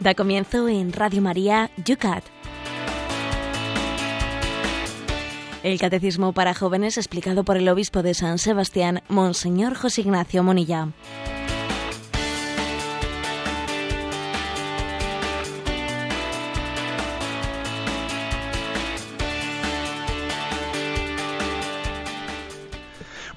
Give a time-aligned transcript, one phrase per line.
[0.00, 2.24] Da comienzo en Radio María Yucat.
[5.62, 10.88] El Catecismo para Jóvenes explicado por el Obispo de San Sebastián, Monseñor José Ignacio Monilla.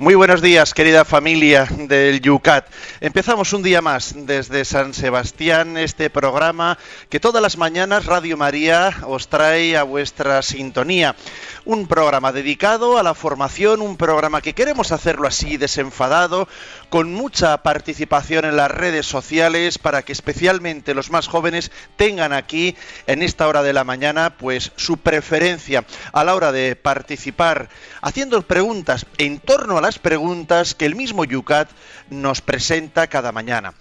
[0.04, 2.68] Muy buenos días, querida familia del Yucat.
[3.00, 8.94] Empezamos un día más desde San Sebastián este programa que todas las mañanas Radio María
[9.08, 11.16] os trae a vuestra sintonía.
[11.64, 16.50] Un programa dedicado a la formación, un programa que queremos hacerlo así desenfadado,
[16.90, 22.76] con mucha participación en las redes sociales para que especialmente los más jóvenes tengan aquí
[23.08, 27.70] en esta hora de la mañana pues su preferencia a la hora de participar
[28.02, 31.70] haciendo preguntas en torno a las preguntas que el mismo Yucat
[32.10, 33.74] nos presenta cada mañana.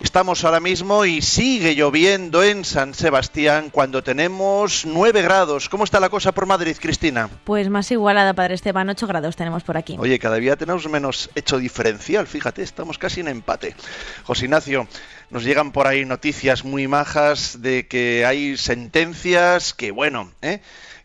[0.00, 5.68] Estamos ahora mismo y sigue lloviendo en San Sebastián cuando tenemos 9 grados.
[5.68, 7.30] ¿Cómo está la cosa por Madrid, Cristina?
[7.44, 9.96] Pues más igualada, Padre Esteban, 8 grados tenemos por aquí.
[10.00, 13.76] Oye, cada día tenemos menos hecho diferencial, fíjate, estamos casi en empate.
[14.24, 14.88] José Ignacio,
[15.30, 20.60] nos llegan por ahí noticias muy majas de que hay sentencias que, bueno, ¿eh?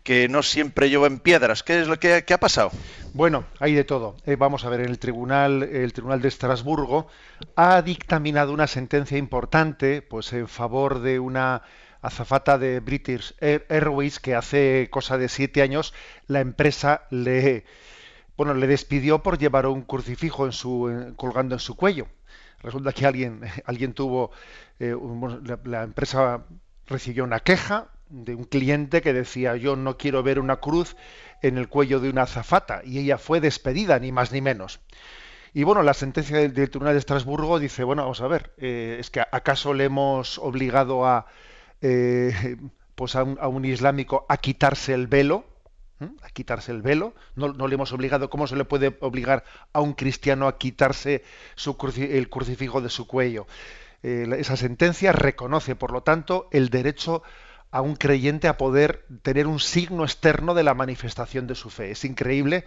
[0.07, 1.63] que no siempre en piedras.
[1.63, 2.71] ¿Qué es lo que, ha pasado?
[3.17, 4.15] Bueno, hay de todo.
[4.27, 7.07] Eh, vamos a ver, el tribunal, el tribunal de Estrasburgo
[7.55, 11.63] ha dictaminado una sentencia importante, pues en favor de una
[12.03, 15.95] azafata de British Airways que hace cosa de siete años
[16.27, 17.65] la empresa le,
[18.37, 22.05] bueno, le despidió por llevar un crucifijo en su, colgando en su cuello.
[22.59, 24.29] Resulta que alguien, alguien tuvo,
[24.77, 24.95] eh,
[25.63, 26.45] la empresa
[26.85, 30.95] recibió una queja, de un cliente que decía yo no quiero ver una cruz
[31.41, 34.79] en el cuello de una azafata y ella fue despedida ni más ni menos.
[35.53, 39.09] Y bueno, la sentencia del, Tribunal de Estrasburgo dice, bueno, vamos a ver, eh, es
[39.09, 41.25] que acaso le hemos obligado a,
[41.81, 42.57] eh,
[42.95, 45.45] pues a un, islámico a quitarse el velo,
[45.99, 49.43] a quitarse el velo, no, le hemos obligado, ¿cómo se le puede obligar
[49.73, 51.23] a un cristiano a quitarse
[51.55, 53.47] su el crucifijo de su cuello?
[54.03, 57.23] Eh, esa sentencia reconoce, por lo tanto, el derecho
[57.77, 61.91] a un creyente a poder tener un signo externo de la manifestación de su fe.
[61.91, 62.65] Es increíble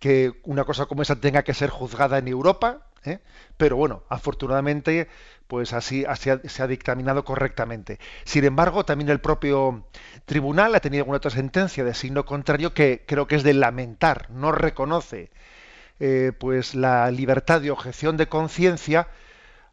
[0.00, 3.20] que una cosa como esa tenga que ser juzgada en Europa, ¿eh?
[3.56, 5.06] pero bueno, afortunadamente,
[5.46, 8.00] pues así, se ha dictaminado correctamente.
[8.24, 9.86] Sin embargo, también el propio
[10.24, 14.28] tribunal ha tenido alguna otra sentencia de signo contrario que creo que es de lamentar,
[14.28, 15.30] no reconoce
[16.00, 19.06] eh, pues la libertad de objeción de conciencia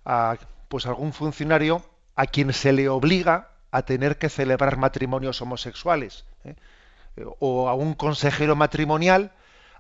[0.06, 0.38] a
[0.68, 1.84] pues algún funcionario
[2.16, 6.56] a quien se le obliga a tener que celebrar matrimonios homosexuales, ¿eh?
[7.40, 9.32] o a un consejero matrimonial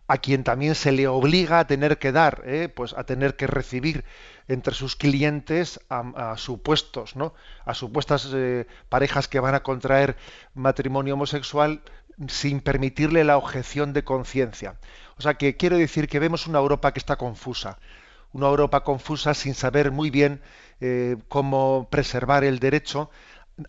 [0.07, 2.69] a quien también se le obliga a tener que dar, ¿eh?
[2.69, 4.05] pues a tener que recibir
[4.47, 7.33] entre sus clientes a, supuestos, ¿no?
[7.65, 10.15] a supuestas eh, parejas que van a contraer
[10.53, 11.81] matrimonio homosexual
[12.27, 14.75] sin permitirle la objeción de conciencia.
[15.17, 17.79] O sea que quiero decir que vemos una Europa que está confusa,
[18.31, 20.41] una Europa confusa sin saber muy bien
[21.29, 23.09] cómo preservar el derecho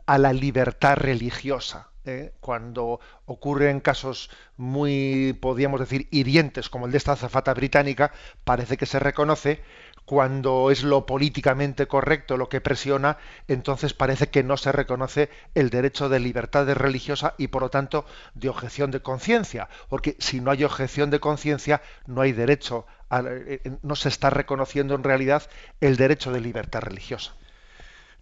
[0.07, 1.91] a la libertad religiosa.
[2.05, 2.33] ¿eh?
[2.41, 8.13] Cuando ocurren casos muy, podríamos decir, hirientes, como el de esta azafata británica,
[8.45, 9.63] parece que se reconoce.
[10.05, 15.69] Cuando es lo políticamente correcto lo que presiona, entonces parece que no se reconoce el
[15.69, 18.05] derecho de libertad religiosa y, por lo tanto,
[18.35, 19.69] de objeción de conciencia.
[19.89, 24.31] Porque si no hay objeción de conciencia, no hay derecho, eh, eh, no se está
[24.31, 25.43] reconociendo en realidad
[25.81, 27.35] el derecho de libertad religiosa.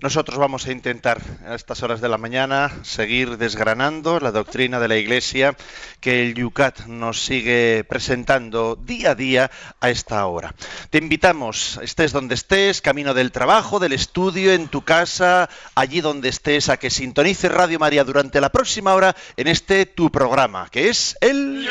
[0.00, 4.88] Nosotros vamos a intentar a estas horas de la mañana seguir desgranando la doctrina de
[4.88, 5.56] la Iglesia
[6.00, 9.50] que el Yucat nos sigue presentando día a día
[9.81, 10.55] a esta hora.
[10.91, 16.28] Te invitamos, estés donde estés, camino del trabajo, del estudio, en tu casa, allí donde
[16.28, 20.88] estés, a que sintonices Radio María durante la próxima hora en este tu programa, que
[20.88, 21.67] es el...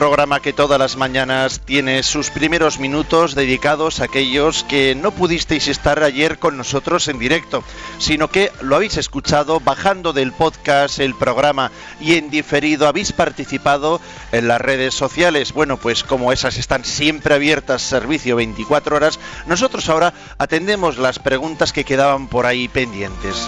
[0.00, 5.68] programa que todas las mañanas tiene sus primeros minutos dedicados a aquellos que no pudisteis
[5.68, 7.62] estar ayer con nosotros en directo,
[7.98, 11.70] sino que lo habéis escuchado bajando del podcast el programa
[12.00, 14.00] y en diferido habéis participado
[14.32, 15.52] en las redes sociales.
[15.52, 21.74] Bueno, pues como esas están siempre abiertas, servicio 24 horas, nosotros ahora atendemos las preguntas
[21.74, 23.46] que quedaban por ahí pendientes.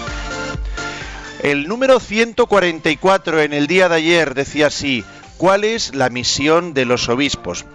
[1.41, 5.03] El número 144 en el día de ayer decía así,
[5.37, 7.65] ¿Cuál es la misión de los obispos?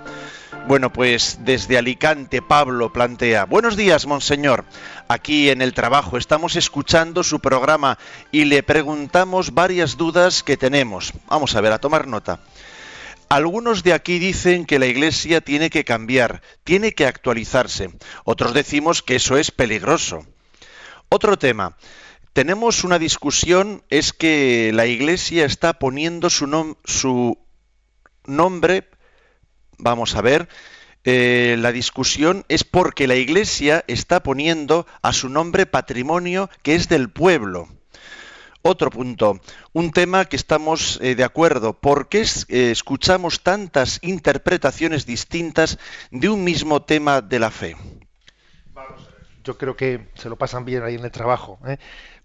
[0.69, 4.65] Bueno, pues desde Alicante Pablo plantea, buenos días, monseñor.
[5.09, 7.99] Aquí en el trabajo estamos escuchando su programa
[8.31, 11.13] y le preguntamos varias dudas que tenemos.
[11.27, 12.41] Vamos a ver, a tomar nota.
[13.29, 17.91] Algunos de aquí dicen que la Iglesia tiene que cambiar, tiene que actualizarse.
[18.25, 20.27] Otros decimos que eso es peligroso.
[21.09, 21.77] Otro tema.
[22.33, 27.39] Tenemos una discusión, es que la Iglesia está poniendo su, su
[28.29, 28.89] nombre
[29.79, 30.49] vamos a ver,
[31.05, 36.89] eh, la discusión es porque la Iglesia está poniendo a su nombre patrimonio que es
[36.89, 37.69] del pueblo.
[38.63, 39.41] Otro punto,
[39.73, 45.79] un tema que estamos eh, de acuerdo, ¿por qué eh, escuchamos tantas interpretaciones distintas
[46.11, 47.77] de un mismo tema de la fe?
[49.45, 51.59] Yo creo que se lo pasan bien ahí en el trabajo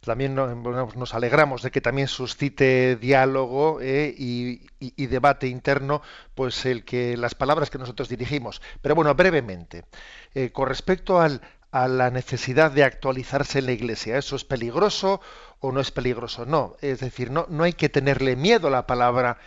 [0.05, 4.67] también nos alegramos de que también suscite diálogo eh, y,
[5.07, 6.01] debate interno,
[6.35, 8.61] pues el que las palabras que nosotros dirigimos.
[8.81, 9.85] Pero bueno, brevemente,
[10.33, 15.21] eh, con respecto a la necesidad de actualizarse en la Iglesia, ¿eso es peligroso
[15.59, 16.45] o no es peligroso?
[16.45, 19.38] No, es decir, no, no hay que tenerle miedo a la palabra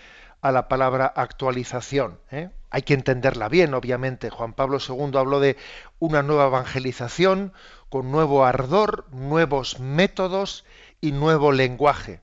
[0.46, 2.20] a la palabra actualización.
[2.30, 2.50] ¿eh?
[2.70, 4.30] Hay que entenderla bien, obviamente.
[4.30, 5.56] Juan Pablo II habló de
[5.98, 7.52] una nueva evangelización,
[7.88, 10.64] con nuevo ardor, nuevos métodos
[11.00, 12.20] y nuevo lenguaje.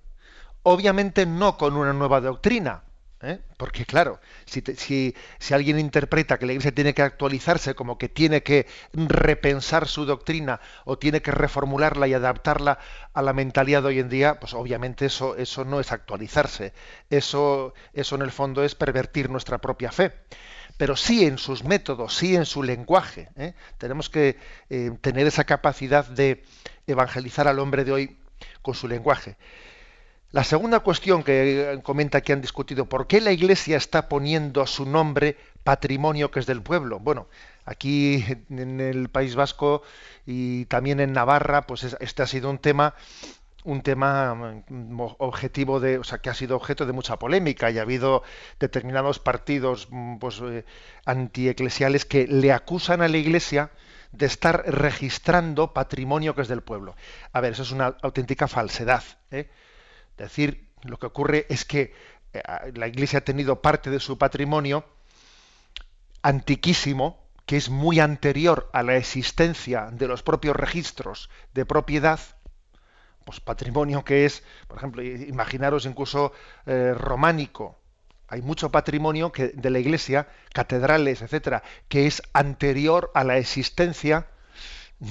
[0.64, 2.84] Obviamente no con una nueva doctrina,
[3.24, 3.40] ¿eh?
[3.58, 5.14] porque claro, si,
[5.52, 10.60] alguien interpreta que la Iglesia tiene que actualizarse como que tiene que repensar su doctrina
[10.86, 12.80] o tiene que reformularla y adaptarla
[13.14, 16.74] a la mentalidad de hoy en día, pues obviamente eso, eso no es actualizarse,
[17.10, 20.14] eso, eso en el fondo es pervertir nuestra propia fe
[20.76, 23.30] pero sí en sus métodos, sí en su lenguaje.
[23.36, 23.54] ¿eh?
[23.78, 24.38] Tenemos que
[24.72, 26.44] eh, tener esa capacidad de
[26.88, 28.18] evangelizar al hombre de hoy
[28.64, 29.38] con su lenguaje.
[30.34, 34.68] La segunda cuestión que comenta que han discutido, ¿por qué la Iglesia está poniendo a
[34.68, 37.00] su nombre patrimonio que es del pueblo?
[37.00, 37.28] Bueno,
[37.66, 39.84] aquí en el País Vasco
[40.26, 42.96] y también en Navarra, pues este ha sido un tema
[43.64, 47.78] un tema mm, objetivo de, o sea, que ha sido objeto de mucha polémica y
[47.78, 48.24] ha habido
[48.60, 50.66] determinados partidos mm, pues, eh,
[51.06, 53.70] antieclesiales que le acusan a la Iglesia
[54.12, 56.96] de estar registrando patrimonio que es del pueblo.
[57.32, 59.04] A ver, eso es una auténtica falsedad.
[59.30, 59.48] ¿eh?
[60.18, 61.94] Decir, lo que ocurre es que
[62.34, 62.42] eh,
[62.76, 64.86] la Iglesia ha tenido parte de su patrimonio
[66.22, 72.20] antiquísimo, que es muy anterior a la existencia de los propios registros de propiedad,
[73.26, 76.34] pues patrimonio que es, por ejemplo, imaginaros incluso
[76.66, 77.80] eh, románico.
[78.28, 84.28] Hay mucho patrimonio que, de la Iglesia, catedrales, etcétera, que es anterior a la existencia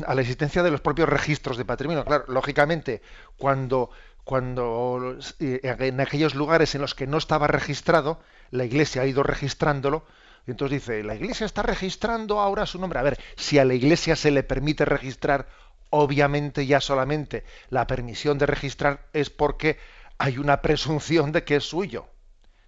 [0.07, 2.05] a la existencia de los propios registros de patrimonio.
[2.05, 3.03] Claro, lógicamente,
[3.37, 3.91] cuando
[4.25, 8.21] cuando eh, en aquellos lugares en los que no estaba registrado,
[8.51, 10.05] la Iglesia ha ido registrándolo,
[10.47, 12.99] y entonces dice, la Iglesia está registrando ahora su nombre.
[12.99, 15.47] A ver, si a la Iglesia se le permite registrar
[15.95, 19.79] obviamente ya solamente la permisión de registrar es porque
[20.17, 22.07] hay una presunción de que es suyo.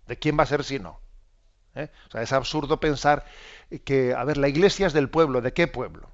[0.07, 1.01] ¿De quién va a ser si no?
[1.75, 1.89] ¿Eh?
[2.09, 3.25] O sea, es absurdo pensar
[3.85, 5.41] que, a ver, la iglesia es del pueblo.
[5.41, 6.11] ¿De qué pueblo?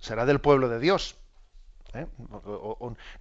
[0.00, 1.16] Será del pueblo de Dios.
[1.94, 2.06] ¿Eh?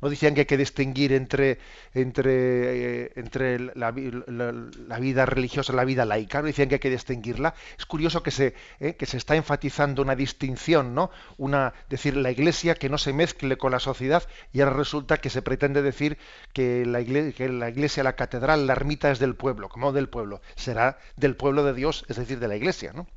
[0.01, 1.59] no decían que hay que distinguir entre,
[1.93, 6.89] entre, eh, entre la, vida religiosa y la vida laica, no decían que hay que
[6.89, 7.53] distinguirla.
[7.77, 8.95] Es curioso que se, ¿eh?
[8.95, 11.11] que se está enfatizando una distinción, ¿no?
[11.37, 14.23] Una, decir, la iglesia que no se mezcle con la sociedad
[14.53, 16.17] y ahora resulta que se pretende decir
[16.53, 20.09] que la, iglesia, que la iglesia, la catedral, la ermita es del pueblo, como del
[20.09, 23.07] pueblo, será del pueblo de Dios, es decir, de la iglesia, ¿no?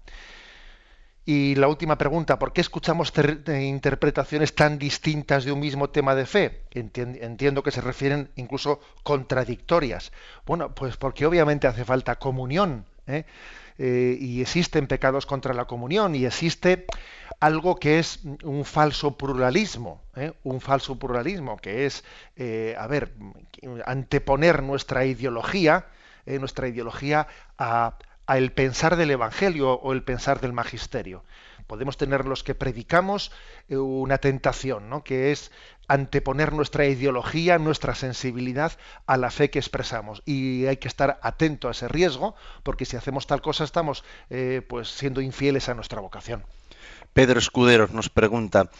[1.31, 3.13] Y la última pregunta, ¿por qué escuchamos
[3.47, 6.63] interpretaciones tan distintas de un mismo tema de fe?
[6.71, 10.11] Entiendo que se refieren incluso contradictorias.
[10.47, 12.87] Bueno, pues porque obviamente hace falta comunión.
[13.07, 13.27] ¿eh?
[13.77, 16.87] Eh, y existen pecados contra la comunión y existe
[17.41, 20.33] algo que es un falso pluralismo, ¿eh?
[20.45, 22.05] un falso pluralismo que es,
[22.75, 23.13] a ver,
[23.85, 25.89] anteponer nuestra ideología,
[26.25, 27.27] nuestra ideología
[27.59, 31.25] a, a el pensar del Evangelio o el pensar del Magisterio.
[31.67, 33.33] Podemos tener los que predicamos
[33.69, 35.03] eh, una tentación, ¿no?
[35.03, 35.51] que es
[35.89, 38.73] anteponer nuestra ideología, nuestra sensibilidad
[39.07, 40.23] a la fe que expresamos.
[40.27, 44.61] Y hay que estar atento a ese riesgo, porque si hacemos tal cosa estamos eh,
[44.69, 46.45] pues siendo infieles a nuestra vocación.
[47.15, 48.71] Pedro Escuderos nos pregunta,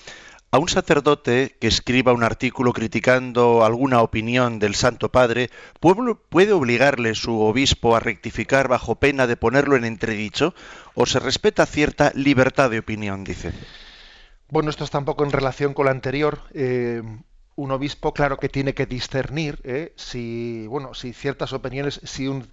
[0.51, 5.51] a un sacerdote que escriba un artículo criticando alguna opinión del Santo Padre,
[5.81, 10.55] ¿puede obligarle su obispo a rectificar bajo pena de ponerlo en entredicho?
[10.95, 13.25] ¿O se respeta cierta libertad de opinión?
[13.25, 13.53] Dice.
[14.49, 16.41] Bueno, esto está un poco en relación con lo anterior.
[16.55, 17.03] Eh,
[17.57, 22.49] un obispo, claro que tiene que discernir eh, si, bueno, si ciertas opiniones, si un,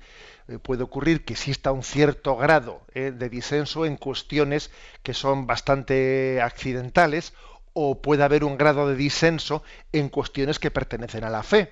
[0.63, 4.69] puede ocurrir que exista un cierto grado de disenso en cuestiones
[5.01, 7.33] que son bastante accidentales
[7.75, 11.71] o puede haber un grado de disenso en cuestiones que pertenecen a la fe.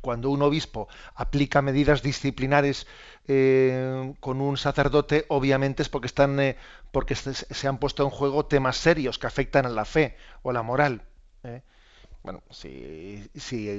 [0.00, 2.86] Cuando un obispo aplica medidas disciplinares
[3.26, 6.56] con un sacerdote, obviamente es porque están
[6.92, 10.52] porque se, han puesto en juego temas serios que afectan a la fe o a
[10.52, 11.02] la moral.
[12.22, 13.28] Bueno, si,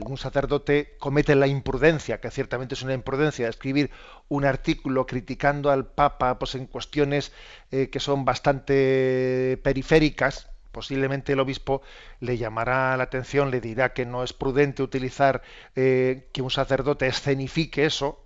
[0.05, 3.89] un sacerdote comete la imprudencia, que ciertamente es una imprudencia, de escribir
[4.27, 7.32] un artículo criticando al Papa pues, en cuestiones
[7.72, 11.82] eh, que son bastante periféricas, posiblemente el obispo
[12.20, 15.41] le llamará la atención, le dirá que no es prudente utilizar
[15.74, 18.22] eh, que un sacerdote escenifique eso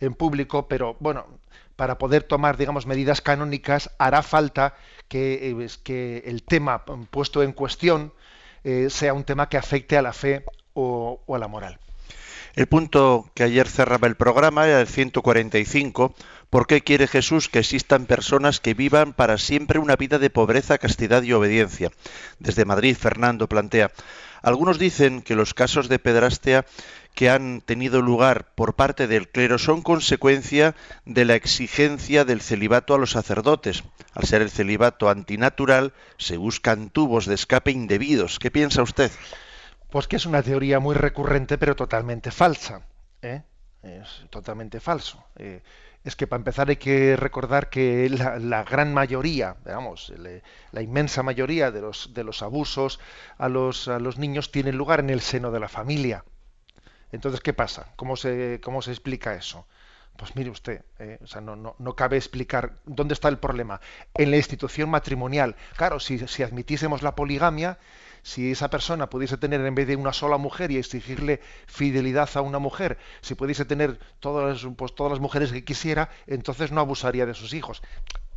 [0.00, 1.26] en público, pero bueno,
[1.76, 4.74] para poder tomar, digamos, medidas canónicas hará falta
[5.06, 8.14] que, eh, el tema puesto en cuestión
[8.64, 11.78] eh, sea un tema que afecte a la fe o, a la moral.
[12.54, 16.14] El punto que ayer cerraba el programa era el 145.
[16.50, 20.76] ¿Por qué quiere Jesús que existan personas que vivan para siempre una vida de pobreza,
[20.76, 21.90] castidad y obediencia?
[22.40, 23.90] Desde Madrid, Fernando plantea.
[24.42, 26.66] Algunos dicen que los casos de pedrastia
[27.14, 30.74] que han tenido lugar por parte del clero son consecuencia
[31.06, 33.82] de la exigencia del celibato a los sacerdotes.
[34.12, 38.38] Al ser el celibato antinatural, se buscan tubos de escape indebidos.
[38.38, 39.10] ¿Qué piensa usted?
[39.92, 42.80] Pues que es una teoría muy recurrente, pero totalmente falsa.
[43.20, 43.42] ¿eh?
[43.82, 45.22] Es totalmente falso.
[45.36, 45.62] Eh,
[46.02, 50.10] es que para empezar hay que recordar que la, gran mayoría, digamos,
[50.70, 53.00] la inmensa mayoría de los, de los abusos
[53.36, 56.24] a los, a los niños tienen lugar en el seno de la familia.
[57.12, 57.92] Entonces, ¿qué pasa?
[57.96, 59.66] ¿Cómo se, cómo se explica eso?
[60.16, 63.82] Pues mire usted, eh, o sea, no, no, no, cabe explicar dónde está el problema.
[64.14, 65.54] En la institución matrimonial.
[65.76, 67.78] Claro, si, si admitiésemos la poligamia,
[68.22, 72.40] si esa persona pudiese tener en vez de una sola mujer y exigirle fidelidad a
[72.40, 77.26] una mujer, si pudiese tener todas, pues, todas las mujeres que quisiera, entonces no abusaría
[77.26, 77.82] de sus hijos.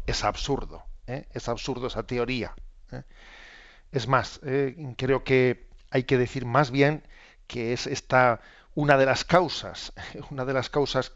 [0.08, 1.26] Es absurdo, ¿eh?
[1.34, 2.56] es absurdo esa teoría.
[2.92, 3.04] ¿eh?
[3.92, 4.42] Es más,
[4.98, 7.04] creo que hay que decir más bien
[7.48, 8.42] que es esta
[8.76, 9.94] una de las causas,
[10.30, 11.14] una de las causas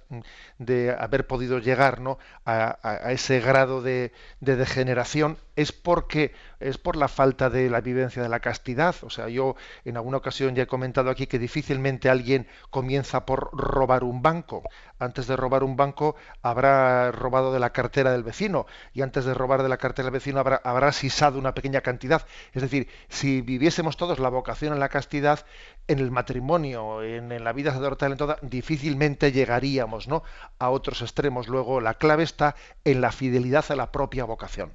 [0.58, 2.18] de haber podido llegar ¿no?
[2.46, 8.30] a, ese grado de, degeneración es porque es por la falta de la vivencia de
[8.30, 8.96] la castidad.
[9.04, 13.50] O sea, yo en alguna ocasión ya he comentado aquí que difícilmente alguien comienza por
[13.54, 14.64] robar un banco.
[15.00, 19.34] Antes de robar un banco habrá robado de la cartera del vecino y antes de
[19.34, 22.26] robar de la cartera del vecino habrá, habrá sisado una pequeña cantidad.
[22.54, 25.46] Es decir, si viviésemos todos la vocación en la castidad,
[25.88, 30.24] en el matrimonio, en, en la vida sacerdotal, en toda, difícilmente llegaríamos ¿no?
[30.60, 31.48] a otros extremos.
[31.48, 34.74] Luego, la clave está en la fidelidad a la propia vocación.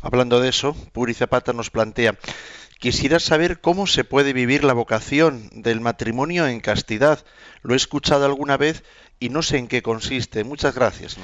[0.00, 2.16] Hablando de eso, Puri Zapata nos plantea,
[2.78, 7.24] quisiera saber cómo se puede vivir la vocación del matrimonio en castidad.
[7.62, 8.82] Lo he escuchado alguna vez
[9.20, 10.42] y no sé en qué consiste.
[10.42, 11.16] Muchas gracias.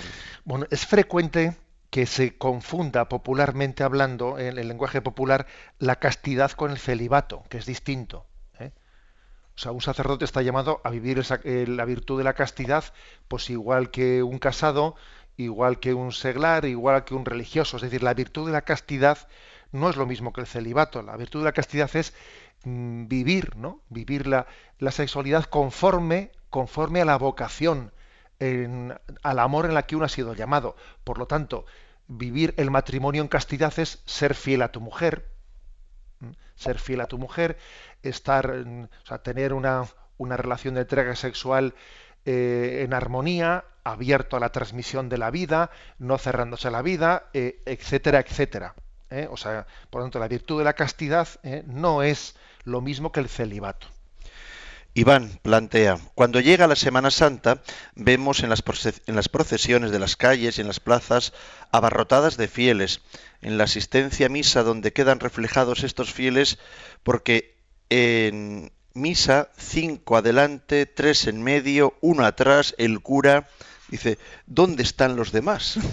[0.45, 1.57] Bueno, es frecuente
[1.91, 5.47] que se confunda popularmente hablando, en el lenguaje popular,
[5.79, 8.27] la castidad con el celibato, que es distinto.
[8.61, 8.73] ¿eh?
[9.57, 12.85] O sea, un sacerdote está llamado a vivir eh, la virtud de la castidad,
[13.27, 14.97] pues igual que un casado
[15.39, 17.77] igual que un seglar, igual que un religioso.
[17.77, 19.29] Es decir, la virtud de la castidad
[19.73, 21.01] no es lo mismo que el celibato.
[21.03, 22.13] La virtud de la castidad es
[22.65, 23.81] mm, vivir, ¿no?
[23.89, 24.47] Vivir la,
[24.91, 27.93] sexualidad conforme, conforme a la vocación,
[28.41, 30.77] al amor en la que uno ha sido llamado.
[31.05, 31.65] Por lo tanto,
[32.09, 35.29] vivir el matrimonio en castidad es ser fiel a tu mujer,
[36.55, 37.59] ser fiel a tu mujer,
[38.03, 39.85] estar, o sea, tener una,
[40.17, 41.75] una relación de entrega sexual
[42.25, 47.61] eh, en armonía, abierto a la transmisión de la vida, no cerrándose la vida, eh,
[47.67, 48.75] etcétera, etcétera.
[49.11, 49.29] ¿eh?
[49.31, 51.29] O sea, por lo tanto, la virtud de la castidad
[51.67, 53.87] no es lo mismo que el celibato.
[54.95, 57.63] Iván plantea, cuando llega la Semana Santa,
[57.95, 58.65] vemos en las,
[59.07, 61.33] en las, procesiones de las calles y en las plazas
[61.71, 63.01] abarrotadas de fieles,
[63.41, 66.59] en la asistencia a misa donde quedan reflejados estos fieles,
[67.05, 67.55] porque
[67.91, 73.49] en, misa, cinco adelante, tres en medio, uno atrás, el cura.
[73.89, 75.79] Dice, ¿dónde están los demás?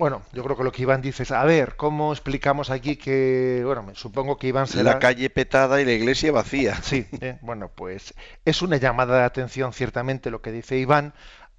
[0.00, 3.60] Bueno, yo creo que lo que Iván dice es, a ver, ¿cómo explicamos aquí que,
[3.66, 4.94] bueno, supongo que Iván será...
[4.94, 6.80] La calle petada y la iglesia vacía.
[6.82, 8.14] Sí, eh, bueno, pues
[8.46, 11.12] es una llamada de atención ciertamente lo que dice Iván,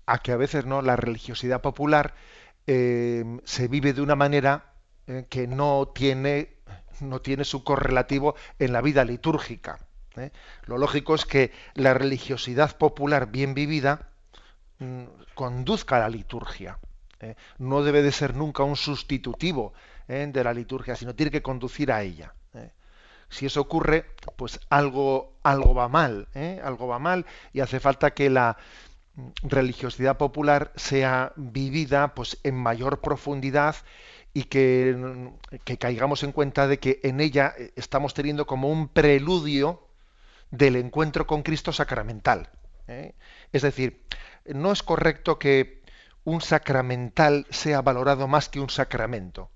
[0.08, 2.16] a que a veces no la religiosidad popular
[2.68, 4.74] eh, se vive de una manera
[5.08, 6.58] eh, que no tiene,
[7.00, 9.80] no tiene su correlativo en la vida litúrgica.
[10.16, 10.32] ¿eh?
[10.66, 14.11] Lo lógico es que la religiosidad popular bien vivida
[15.34, 16.78] conduzca a la liturgia.
[17.20, 17.36] ¿eh?
[17.60, 19.74] No debe de ser nunca un sustitutivo
[20.08, 20.30] ¿eh?
[20.32, 22.34] de la liturgia, sino tiene que conducir a ella.
[23.30, 26.28] Si eso ocurre, pues algo, algo va mal,
[26.62, 28.58] algo va mal y hace falta que la,
[29.44, 33.76] religiosidad popular sea vivida pues en mayor profundidad
[34.34, 34.96] y que,
[35.80, 39.84] caigamos en cuenta de que en ella estamos teniendo como un preludio
[40.52, 42.50] del encuentro con Cristo sacramental.
[42.88, 43.14] ¿eh?
[43.52, 44.02] Es decir,
[44.46, 45.82] no es correcto que
[46.24, 49.50] un sacramental sea valorado más que un sacramento.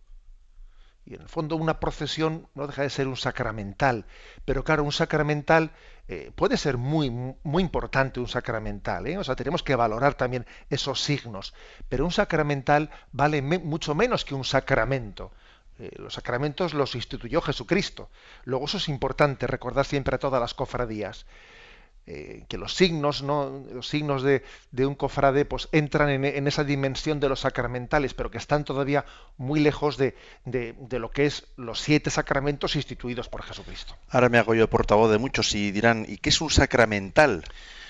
[1.06, 4.06] Y en el fondo una procesión no deja de ser un sacramental,
[4.44, 5.72] pero claro, un sacramental
[6.08, 9.18] eh, puede ser muy, muy importante, un sacramental, ¿eh?
[9.18, 11.54] o sea, tenemos que valorar también esos signos,
[11.90, 15.32] pero un sacramental vale mucho menos que un sacramento.
[15.78, 18.10] Eh, los sacramentos los instituyó Jesucristo.
[18.44, 21.26] Luego eso es importante, recordar siempre a todas las cofradías.
[22.08, 23.64] Eh, que los signos, ¿no?
[23.74, 24.44] los signos de,
[24.86, 29.06] un cofrade, pues entran en, esa dimensión de los sacramentales, pero que están todavía
[29.38, 30.16] muy lejos de,
[30.92, 33.96] lo que es los siete sacramentos instituidos por Jesucristo.
[34.10, 37.44] Ahora me hago yo portavoz de muchos y dirán, ¿y qué es un sacramental?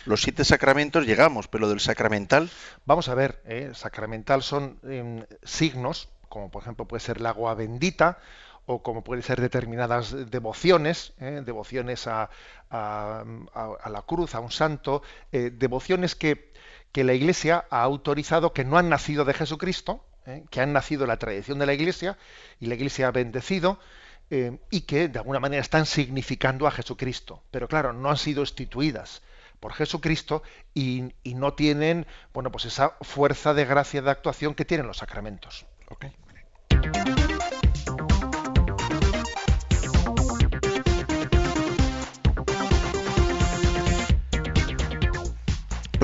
[0.05, 2.49] Los siete sacramentos llegamos, pero del sacramental.
[2.85, 3.71] Vamos a ver, ¿eh?
[3.73, 8.19] sacramental son em, signos, como por ejemplo puede ser el agua bendita,
[8.65, 11.41] o como pueden ser determinadas devociones, ¿eh?
[11.45, 12.29] devociones a,
[12.71, 16.53] la cruz, a un santo, eh, devociones que,
[16.93, 20.45] la Iglesia ha autorizado que no han nacido de Jesucristo, ¿eh?
[20.49, 22.17] que han nacido en la tradición de la Iglesia
[22.61, 23.79] y la Iglesia ha bendecido
[24.71, 27.43] y que de alguna manera están significando a Jesucristo.
[27.51, 29.21] Pero claro, no han sido instituidas
[29.59, 30.41] por Jesucristo
[30.73, 35.65] y, no tienen bueno, pues esa fuerza de gracia de actuación que tienen los sacramentos.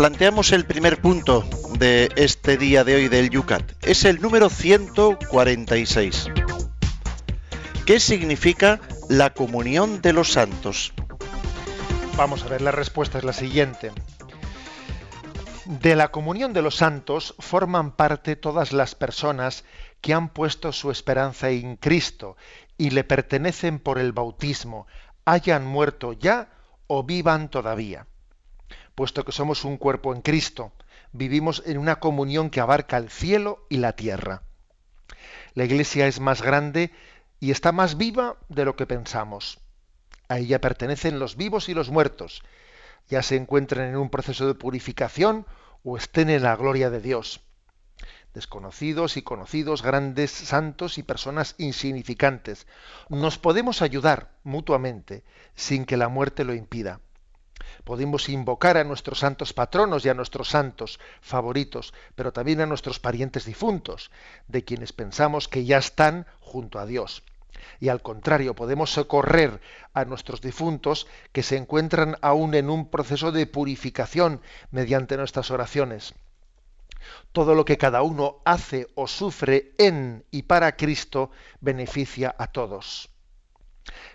[0.01, 3.74] Planteamos el primer punto de este día de hoy del Yucat.
[3.84, 6.25] Es el número 146.
[7.86, 8.79] ¿Qué significa
[9.10, 10.91] la comunión de los santos?
[12.17, 13.91] Vamos a ver, la respuesta es la siguiente.
[15.67, 19.65] De la comunión de los santos forman parte todas las personas
[20.02, 22.38] que han puesto su esperanza en Cristo
[22.76, 24.88] y le pertenecen por el bautismo,
[25.26, 26.49] hayan muerto ya
[26.88, 28.08] o vivan todavía
[29.02, 30.74] puesto que somos un cuerpo en Cristo.
[31.12, 34.44] Vivimos en una comunión que abarca el cielo y la tierra.
[35.56, 36.92] La Iglesia es más grande
[37.40, 39.58] y está más viva de lo que pensamos.
[40.30, 42.44] A ella pertenecen los vivos y los muertos,
[43.10, 45.48] ya se encuentren en un proceso de purificación
[45.84, 47.42] o estén en la gloria de Dios.
[48.36, 52.68] Desconocidos y conocidos, grandes santos y personas insignificantes.
[53.10, 55.24] Nos podemos ayudar mutuamente
[55.56, 57.00] sin que la muerte lo impida.
[57.84, 63.00] Podemos invocar a nuestros santos patronos y a nuestros santos favoritos, pero también a nuestros
[63.00, 64.12] parientes difuntos,
[64.47, 67.24] de quienes pensamos que ya están junto a Dios.
[67.80, 69.62] Y al contrario, podemos socorrer
[69.93, 76.13] a nuestros difuntos que se encuentran aún en un proceso de purificación mediante nuestras oraciones.
[77.32, 83.10] Todo lo que cada uno hace o sufre en y para Cristo beneficia a todos.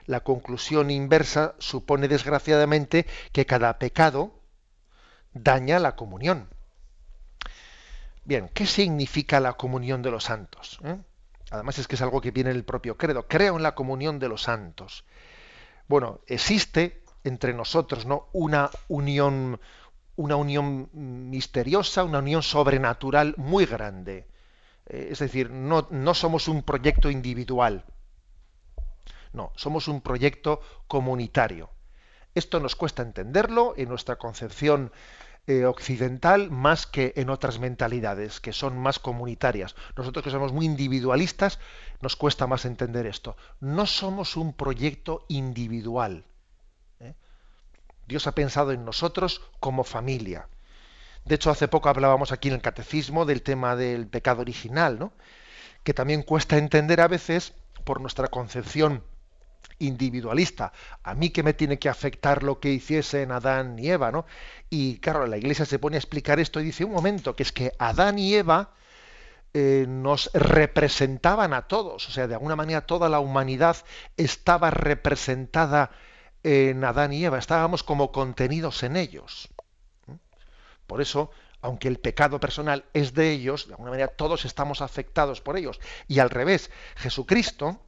[0.06, 4.32] La conclusión inversa supone desgraciadamente que cada pecado
[5.32, 6.48] daña la comunión.
[8.24, 10.78] Bien, ¿qué significa la comunión de los santos?
[10.84, 10.96] ¿Eh?
[11.50, 13.28] Además es que es algo que viene en el propio credo.
[13.28, 15.04] Creo en la comunión de los santos.
[15.88, 18.28] Bueno, existe entre nosotros ¿no?
[18.32, 19.60] una unión,
[20.16, 24.26] una unión misteriosa, una unión sobrenatural muy grande.
[24.86, 27.84] Eh, es decir, no, no somos un proyecto individual.
[29.36, 31.68] No, somos un proyecto comunitario.
[32.34, 34.92] Esto nos cuesta entenderlo en nuestra concepción
[35.46, 39.76] eh, occidental más que en otras mentalidades que son más comunitarias.
[39.94, 41.58] Nosotros que somos muy individualistas
[42.00, 43.36] nos cuesta más entender esto.
[43.60, 46.24] No somos un proyecto individual.
[47.00, 47.12] ¿eh?
[48.08, 50.48] Dios ha pensado en nosotros como familia.
[51.26, 55.12] De hecho, hace poco hablábamos aquí en el catecismo del tema del pecado original, ¿no?
[55.84, 57.52] que también cuesta entender a veces
[57.84, 59.04] por nuestra concepción
[59.78, 60.72] individualista.
[61.02, 64.26] A mí que me tiene que afectar lo que hiciesen Adán y Eva, ¿no?
[64.70, 67.52] Y claro, la iglesia se pone a explicar esto y dice, un momento, que es
[67.52, 68.70] que Adán y Eva
[69.54, 73.76] eh, nos representaban a todos, o sea, de alguna manera toda la humanidad
[74.16, 75.90] estaba representada
[76.42, 79.48] en Adán y Eva, estábamos como contenidos en ellos.
[80.86, 85.40] Por eso, aunque el pecado personal es de ellos, de alguna manera todos estamos afectados
[85.40, 85.80] por ellos.
[86.06, 87.80] Y al revés, Jesucristo,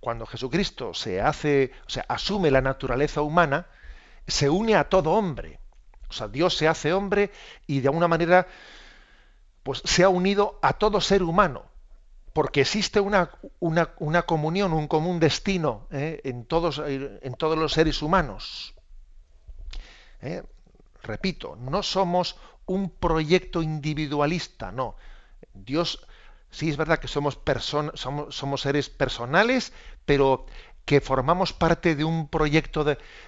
[0.00, 3.66] cuando Jesucristo se hace, o sea, asume la naturaleza humana,
[4.26, 5.58] se une a todo hombre.
[6.08, 7.30] O sea, Dios se hace hombre
[7.66, 8.46] y de alguna manera
[9.62, 11.66] pues se ha unido a todo ser humano,
[12.32, 16.22] porque existe una, una, comunión, un común destino ¿eh?
[16.24, 18.74] en, todos, en todos los seres humanos.
[20.22, 20.42] ¿Eh?
[21.02, 24.96] Repito, no somos un proyecto individualista, no.
[25.52, 26.06] Dios,
[26.50, 27.38] sí es verdad que somos,
[28.56, 29.72] seres personales,
[30.04, 30.46] pero
[30.84, 32.84] que formamos parte de un proyecto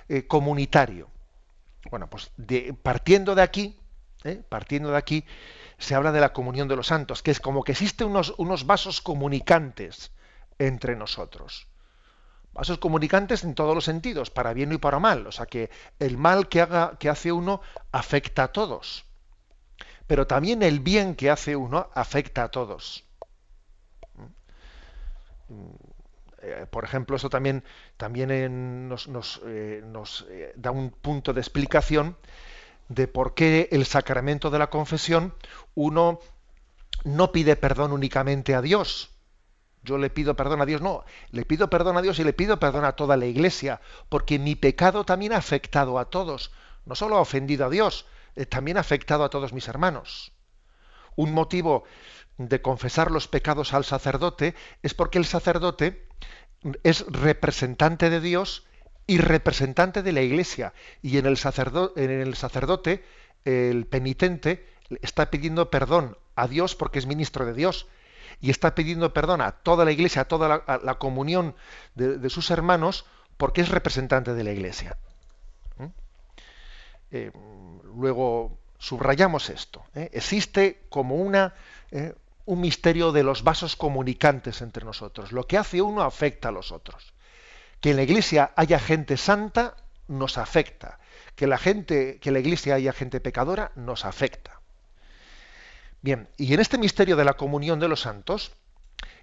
[0.09, 1.11] eh, comunitario.
[1.91, 2.31] Bueno, pues
[2.83, 3.79] partiendo de aquí,
[4.25, 4.43] ¿eh?
[4.49, 5.25] partiendo de aquí,
[5.79, 8.67] se habla de la comunión de los santos, que es como que existen unos, unos
[8.67, 10.13] vasos comunicantes
[10.59, 11.67] entre nosotros.
[12.53, 15.27] Vasos comunicantes en todos los sentidos, para bien y para mal.
[15.27, 19.05] O sea que el mal que, haga, que hace uno afecta a todos.
[20.07, 23.05] Pero también el bien que hace uno afecta a todos.
[26.43, 27.65] Eh, por ejemplo, eso también,
[27.97, 29.07] también nos,
[29.47, 29.83] eh,
[30.31, 32.17] eh, da un punto de explicación
[32.89, 35.35] de por qué el sacramento de la confesión
[35.75, 36.21] uno
[37.05, 39.11] no pide perdón únicamente a Dios.
[39.83, 42.59] Yo le pido perdón a Dios, no, le pido perdón a Dios y le pido
[42.59, 46.53] perdón a toda la iglesia, porque mi pecado también ha afectado a todos,
[46.85, 48.07] no solo ha ofendido a Dios,
[48.51, 50.33] también ha afectado a todos mis hermanos.
[51.17, 51.85] Un motivo
[52.49, 56.09] de confesar los pecados al sacerdote es porque el sacerdote
[56.83, 58.65] es representante de Dios
[59.07, 60.73] y representante de la Iglesia.
[61.03, 63.05] Y en el, sacerdote,
[63.45, 64.67] el penitente,
[65.03, 67.89] está pidiendo perdón a Dios porque es ministro de Dios.
[68.41, 71.55] Y está pidiendo perdón a toda la Iglesia, a toda la, comunión
[71.95, 73.05] de, sus hermanos,
[73.37, 74.97] porque es representante de la Iglesia.
[75.77, 75.87] ¿Mm?
[77.11, 77.33] Eh,
[77.97, 79.85] luego subrayamos esto.
[79.95, 80.11] ¿eh?
[80.13, 81.55] Existe como una,
[81.93, 85.33] eh, un misterio de los vasos comunicantes entre nosotros.
[85.33, 87.13] Lo que hace uno afecta a los otros.
[87.81, 89.77] Que en la iglesia haya gente santa
[90.09, 90.99] nos afecta.
[91.37, 94.61] Que la gente, que la iglesia haya gente pecadora nos afecta.
[96.03, 98.53] Bien, y en este misterio de la comunión de los santos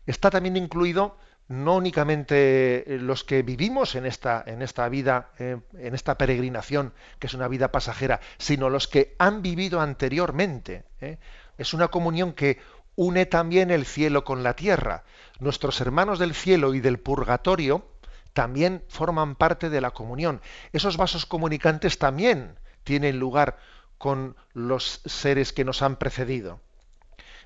[0.06, 5.96] está también incluido no únicamente los que vivimos en esta, en esta vida, eh, en
[5.96, 10.84] esta peregrinación, que es una vida pasajera, sino los que han vivido anteriormente.
[11.00, 11.18] ¿eh?
[11.58, 12.60] Es una comunión que
[12.98, 15.06] une también el cielo con la tierra.
[15.40, 17.88] Nuestros hermanos del cielo y del purgatorio
[18.34, 20.42] también forman parte de la comunión.
[20.74, 23.60] Esos vasos comunicantes también tienen lugar
[23.98, 26.60] con los seres que nos han precedido.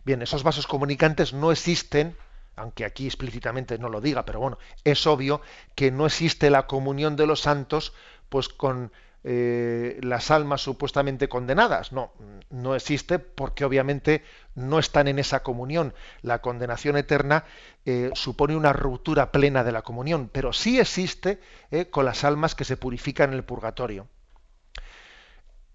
[0.05, 2.15] Bien, esos vasos comunicantes no existen,
[2.55, 5.41] aunque aquí explícitamente no lo diga, pero bueno, es obvio
[5.75, 7.93] que no existe la comunión de los santos
[8.29, 8.91] pues con
[9.23, 11.91] eh, las almas supuestamente condenadas.
[11.91, 12.11] No,
[12.49, 14.23] no existe porque obviamente
[14.55, 15.93] no están en esa comunión.
[16.21, 17.45] La condenación eterna
[17.85, 22.55] eh, supone una ruptura plena de la comunión, pero sí existe eh, con las almas
[22.55, 24.07] que se purifican en el purgatorio.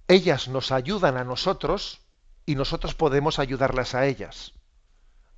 [0.08, 2.00] Ellas nos ayudan a nosotros
[2.46, 4.55] y nosotros podemos ayudarlas a ellas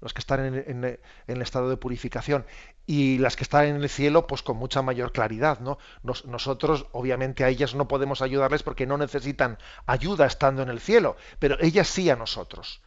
[0.01, 2.47] los que están en, el estado de purificación
[2.87, 7.45] y las que están en el cielo pues con mucha mayor claridad no nosotros obviamente
[7.45, 11.89] a ellas no podemos ayudarles porque no necesitan ayuda estando en el cielo pero ellas
[11.89, 12.81] sí a nosotros.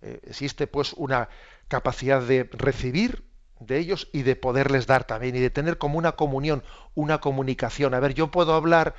[0.00, 1.28] Eh, existe pues una
[1.66, 3.24] capacidad de recibir
[3.58, 6.62] de ellos y de poderles dar también y de tener como una comunión
[6.94, 7.94] una comunicación.
[7.94, 8.94] A ver yo puedo hablar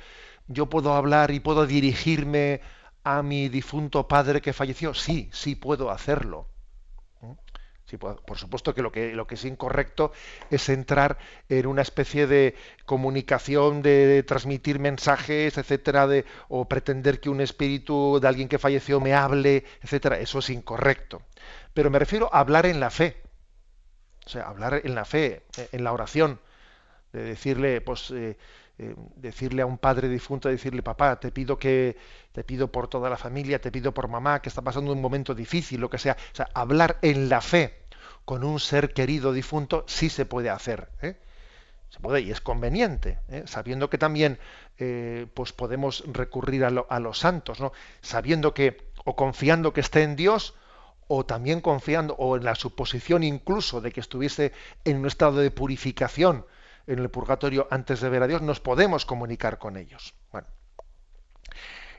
[0.48, 2.60] yo puedo hablar y puedo dirigirme
[3.04, 4.92] a mi difunto padre que falleció.
[4.92, 6.48] Sí sí puedo hacerlo
[7.98, 10.12] por, supuesto que lo, que es incorrecto
[10.50, 17.30] es entrar en una especie de comunicación, de, transmitir mensajes, etcétera, de, o pretender que
[17.30, 20.18] un espíritu de alguien que falleció me hable, etcétera.
[20.18, 21.22] Eso es incorrecto.
[21.74, 23.16] Pero me refiero a hablar en la fe.
[24.26, 26.38] O sea, hablar en la fe, eh, en la oración,
[27.12, 28.36] de decirle, pues, eh,
[28.78, 31.96] eh, decirle a un padre difunto, decirle, papá, te pido que,
[32.32, 35.34] te pido por toda la familia, te pido por mamá, que está pasando un momento
[35.34, 36.16] difícil, lo que sea.
[36.32, 37.79] O sea, hablar en la fe
[38.30, 40.88] con un ser querido difunto sí se puede hacer.
[41.02, 41.16] ¿eh?
[41.88, 43.42] Se puede y es conveniente, ¿eh?
[43.46, 44.38] sabiendo que también
[44.78, 47.72] eh, pues podemos recurrir a, a, los santos, ¿no?
[48.02, 50.54] sabiendo que o confiando que esté en Dios
[51.08, 54.52] o también confiando o en la suposición incluso de que estuviese
[54.84, 56.46] en un estado de purificación
[56.86, 60.14] en el purgatorio antes de ver a Dios, nos podemos comunicar con ellos.
[60.30, 60.46] Bueno,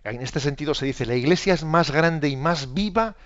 [0.06, 3.18] en este sentido se dice, la iglesia es más grande y más viva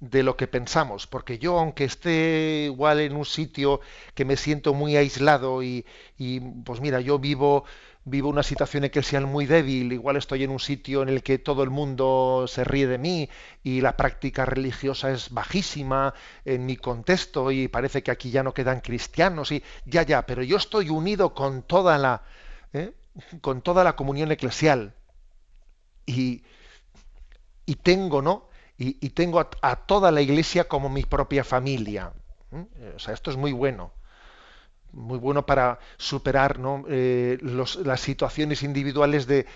[0.00, 3.80] de lo que pensamos, porque yo aunque esté igual en un sitio
[4.14, 5.84] que me siento muy aislado y,
[6.16, 7.64] y pues mira, yo vivo
[8.04, 11.62] vivo una situación eclesial muy débil, igual estoy en un sitio en el que todo
[11.62, 13.28] el mundo se ríe de mí
[13.62, 16.14] y la práctica religiosa es bajísima
[16.46, 20.42] en mi contexto y parece que aquí ya no quedan cristianos y ya ya, pero
[20.42, 22.22] yo estoy unido con toda la
[22.72, 22.92] ¿eh?
[23.40, 24.94] con toda la comunión eclesial
[26.06, 26.42] y,
[27.66, 28.47] y tengo, ¿no?
[28.78, 32.12] Y, tengo a, toda la iglesia como mi propia familia.
[32.52, 32.62] ¿Mm?
[32.94, 33.92] O sea, esto es muy bueno.
[34.92, 39.46] muy bueno para superar eh, las situaciones individuales de,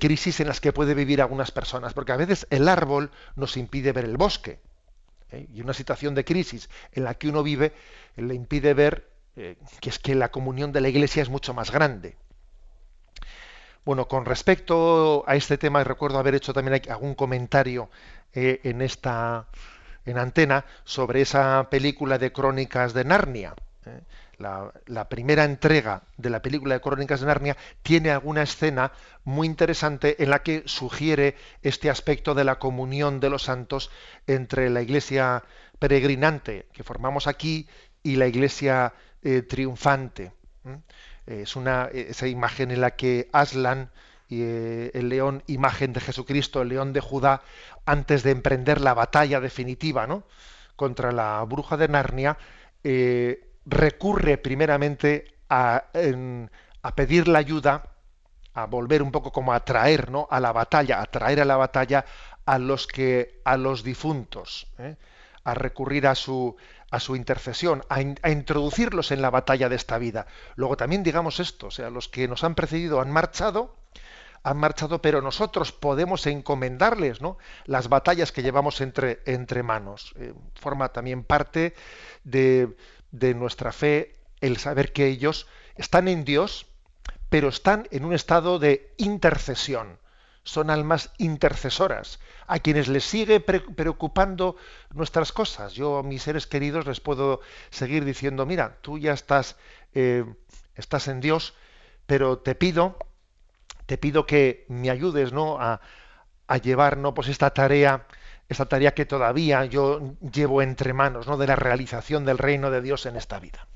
[0.00, 3.92] crisis en las que puede vivir algunas personas, porque a veces el árbol nos impide
[3.92, 4.58] ver el bosque.
[5.30, 5.46] ¿eh?
[5.54, 7.72] Y una situación de crisis en la que uno vive
[8.16, 11.70] le impide ver eh, que es que la comunión de la iglesia es mucho más
[11.70, 12.16] grande.
[13.86, 17.88] Bueno, con respecto a este tema, recuerdo haber hecho también algún comentario
[18.36, 19.46] en esta
[20.04, 23.54] en antena sobre esa película de crónicas de Narnia
[24.38, 28.92] la, primera entrega de la película de Crónicas de Narnia tiene alguna escena
[29.24, 33.90] muy interesante en la que sugiere este aspecto de la comunión de los santos
[34.26, 35.44] entre la iglesia
[35.78, 37.68] peregrinante que formamos aquí
[38.02, 40.32] y la iglesia eh, triunfante.
[41.26, 43.90] Es una esa imagen en la que Aslan
[44.28, 47.42] y eh, el león, imagen de Jesucristo, el león de Judá,
[47.84, 50.24] antes de emprender la batalla definitiva, ¿no?
[50.74, 52.36] contra la bruja de Narnia,
[52.84, 55.84] eh, recurre primeramente a,
[56.94, 57.82] pedir la ayuda,
[58.54, 60.28] a volver un poco como a traer ¿no?
[60.30, 62.04] a la batalla, a traer a la batalla
[62.44, 64.96] a los que a los difuntos, ¿eh?
[65.44, 66.56] a recurrir a su
[66.90, 70.26] a su intercesión, a, a, introducirlos en la batalla de esta vida.
[70.54, 73.74] Luego también digamos esto, o sea, los que nos han precedido han marchado,
[74.46, 77.36] han marchado, pero nosotros podemos encomendarles ¿no?
[77.64, 80.14] las batallas que llevamos entre, entre manos.
[80.20, 81.74] Eh, forma también parte
[82.22, 82.76] de,
[83.10, 86.66] de nuestra fe el saber que ellos están en Dios,
[87.28, 89.98] pero están en un estado de intercesión.
[90.44, 94.54] Son almas intercesoras, a quienes les sigue preocupando
[94.94, 95.72] nuestras cosas.
[95.72, 99.56] Yo a mis seres queridos les puedo seguir diciendo, mira, tú ya estás,
[99.92, 100.24] eh,
[100.76, 101.54] estás en Dios,
[102.06, 102.96] pero te pido,
[103.86, 105.60] te pido que me ayudes ¿no?
[105.60, 105.80] a,
[106.46, 107.14] a llevar ¿no?
[107.14, 108.06] pues esta tarea
[108.48, 111.36] esta tarea que todavía yo llevo entre manos, ¿no?
[111.36, 113.66] de la realización del reino de Dios en esta vida.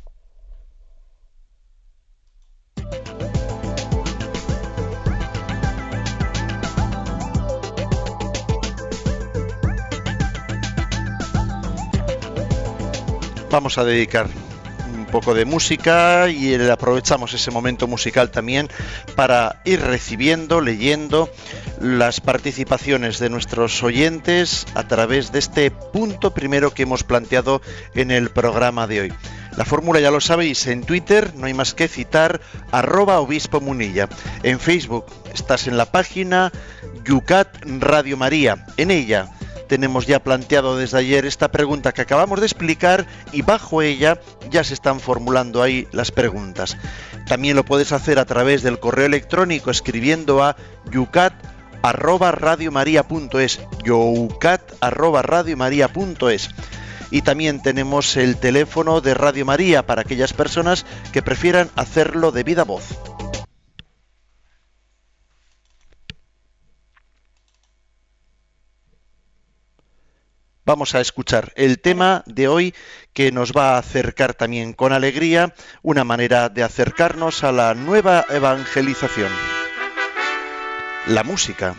[13.51, 14.29] Vamos a dedicar
[15.11, 18.69] poco de música y aprovechamos ese momento musical también
[19.17, 21.31] para ir recibiendo, leyendo
[21.81, 27.61] las participaciones de nuestros oyentes a través de este punto primero que hemos planteado
[27.95, 29.13] en el programa de hoy.
[29.57, 34.09] La fórmula ya lo sabéis, en Twitter no hay más que citar arroba obispo munilla.
[34.43, 36.53] En Facebook estás en la página
[37.05, 37.49] Yucat
[37.81, 38.67] Radio María.
[38.77, 39.29] En ella
[39.71, 44.65] tenemos ya planteado desde ayer esta pregunta que acabamos de explicar y bajo ella ya
[44.65, 46.77] se están formulando ahí las preguntas.
[47.29, 50.57] También lo puedes hacer a través del correo electrónico escribiendo a
[50.91, 51.33] yucat
[51.83, 52.35] arroba.
[57.13, 62.43] Y también tenemos el teléfono de Radio María para aquellas personas que prefieran hacerlo de
[62.43, 62.87] viva voz.
[70.71, 72.75] Vamos a escuchar el tema de hoy
[73.13, 75.53] que nos va a acercar también con alegría,
[75.83, 79.33] una manera de acercarnos a la nueva evangelización
[81.09, 81.75] la música.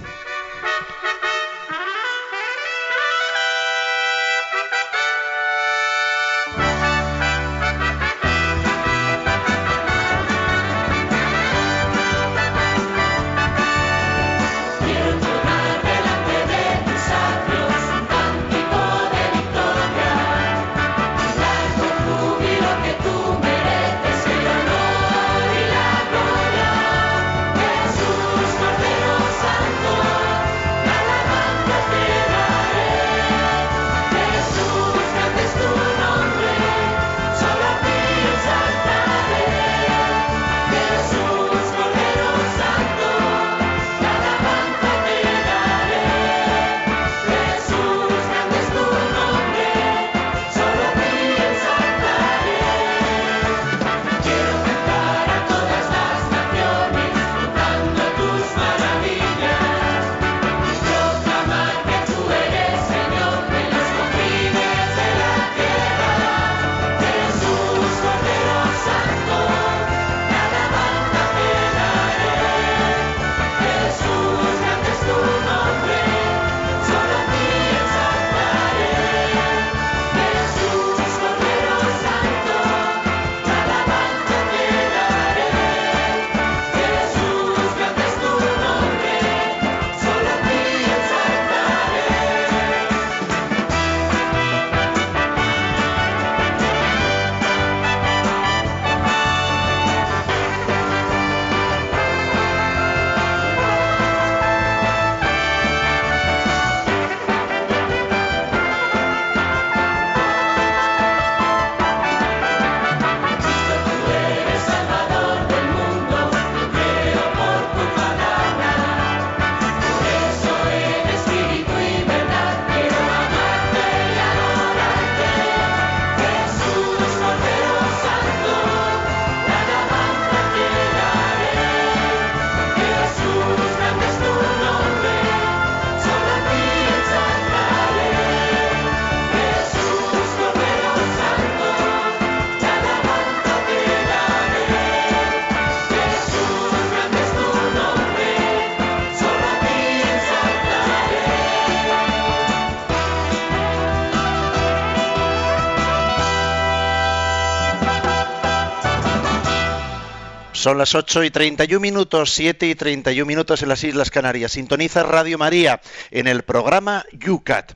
[160.61, 164.51] Son las 8 y 31 minutos, 7 y 31 minutos en las Islas Canarias.
[164.51, 167.71] Sintoniza Radio María en el programa UCAT.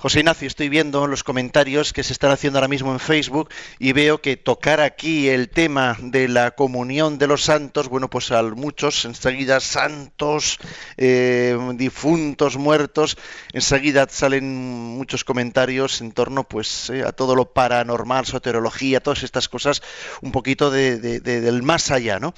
[0.00, 3.92] José Ignacio, estoy viendo los comentarios que se están haciendo ahora mismo en Facebook y
[3.92, 8.42] veo que tocar aquí el tema de la comunión de los santos, bueno, pues a
[8.42, 10.56] muchos enseguida santos,
[10.96, 13.18] eh, difuntos, muertos,
[13.52, 19.50] enseguida salen muchos comentarios en torno pues eh, a todo lo paranormal, soterología, todas estas
[19.50, 19.82] cosas,
[20.22, 22.32] un poquito del más allá, ¿no?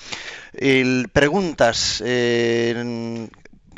[1.13, 3.29] preguntas eh,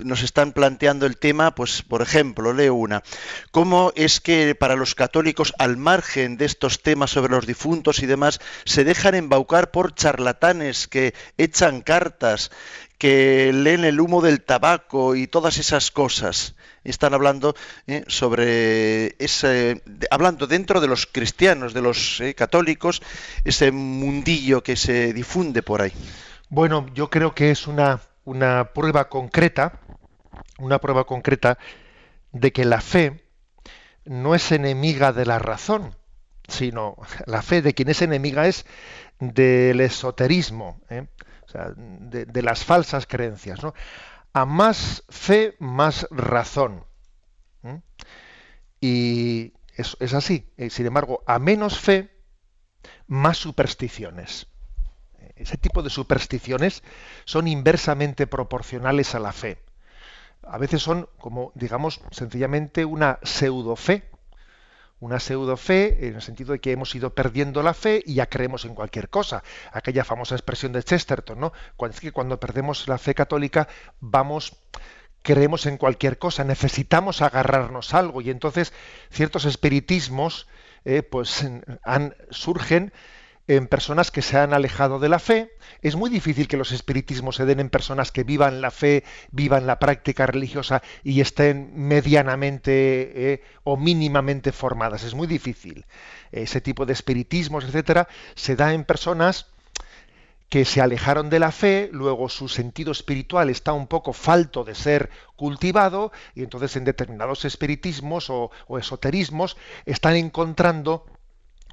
[0.02, 3.02] nos están planteando el tema, pues por ejemplo, leo una,
[3.50, 8.06] ¿cómo es que para los católicos, al margen de estos temas sobre los difuntos y
[8.06, 12.50] demás, se dejan embaucar por charlatanes que echan cartas,
[12.98, 16.54] que leen el humo del tabaco y todas esas cosas?
[16.84, 17.54] Están hablando
[17.86, 23.02] eh, sobre ese, hablando dentro de los cristianos, de los eh, católicos,
[23.44, 25.92] ese mundillo que se difunde por ahí.
[26.50, 29.80] Bueno, yo creo que es una, una prueba concreta
[30.58, 31.58] una prueba concreta
[32.32, 33.24] de que la fe
[34.04, 35.96] no es enemiga de la razón,
[36.48, 38.66] sino la fe de quien es enemiga es
[39.18, 41.06] del esoterismo, ¿eh?
[41.76, 43.60] de, las falsas creencias.
[44.32, 46.84] A más fe, más razón.
[48.80, 50.52] Y es, es así.
[50.56, 52.10] Eh, sin embargo, a menos fe,
[53.06, 54.48] más supersticiones.
[55.36, 56.82] Ese tipo de supersticiones
[57.24, 59.58] son inversamente proporcionales a la fe
[60.46, 64.04] a veces son como, digamos, sencillamente una pseudo fe.
[65.00, 68.26] Una pseudo fe en el sentido de que hemos ido perdiendo la fe y ya
[68.26, 69.42] creemos en cualquier cosa.
[69.72, 71.52] Aquella famosa expresión de Chesterton, ¿no?
[72.00, 73.68] Que cuando perdemos la fe católica
[74.00, 74.56] vamos
[75.24, 78.74] creemos en cualquier cosa, necesitamos agarrarnos algo y entonces
[79.10, 80.46] ciertos espiritismos
[80.84, 81.48] eh, pues
[82.30, 82.92] surgen
[83.46, 85.52] en personas que se han alejado de la fe.
[85.82, 89.66] Es muy difícil que los espiritismos se den en personas que vivan la fe, vivan
[89.66, 95.04] la práctica religiosa y estén medianamente eh, o mínimamente formadas.
[95.04, 95.84] Es muy difícil.
[96.32, 99.46] Ese tipo de espiritismos, etcétera, se da en personas
[100.48, 104.74] que se alejaron de la fe, luego su sentido espiritual está un poco falto de
[104.74, 111.06] ser cultivado, y entonces en determinados espiritismos o, o esoterismos están encontrando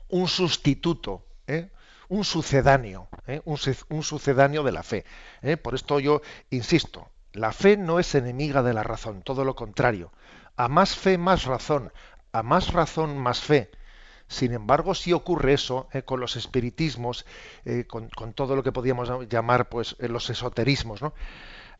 [0.09, 1.69] un sustituto ¿eh?
[2.07, 3.41] un sucedáneo, ¿eh?
[3.45, 5.05] un, sucedáneo de la fe.
[5.41, 5.57] ¿eh?
[5.57, 10.11] Por esto yo insisto, la fe no es enemiga de la razón, todo lo contrario.
[10.57, 11.91] A más fe, más razón.
[12.33, 13.71] A más razón, más fe.
[14.27, 17.25] Sin embargo, si ocurre eso con los espiritismos,
[17.87, 21.01] con, todo lo que podríamos llamar pues, los esoterismos.
[21.01, 21.13] ¿no?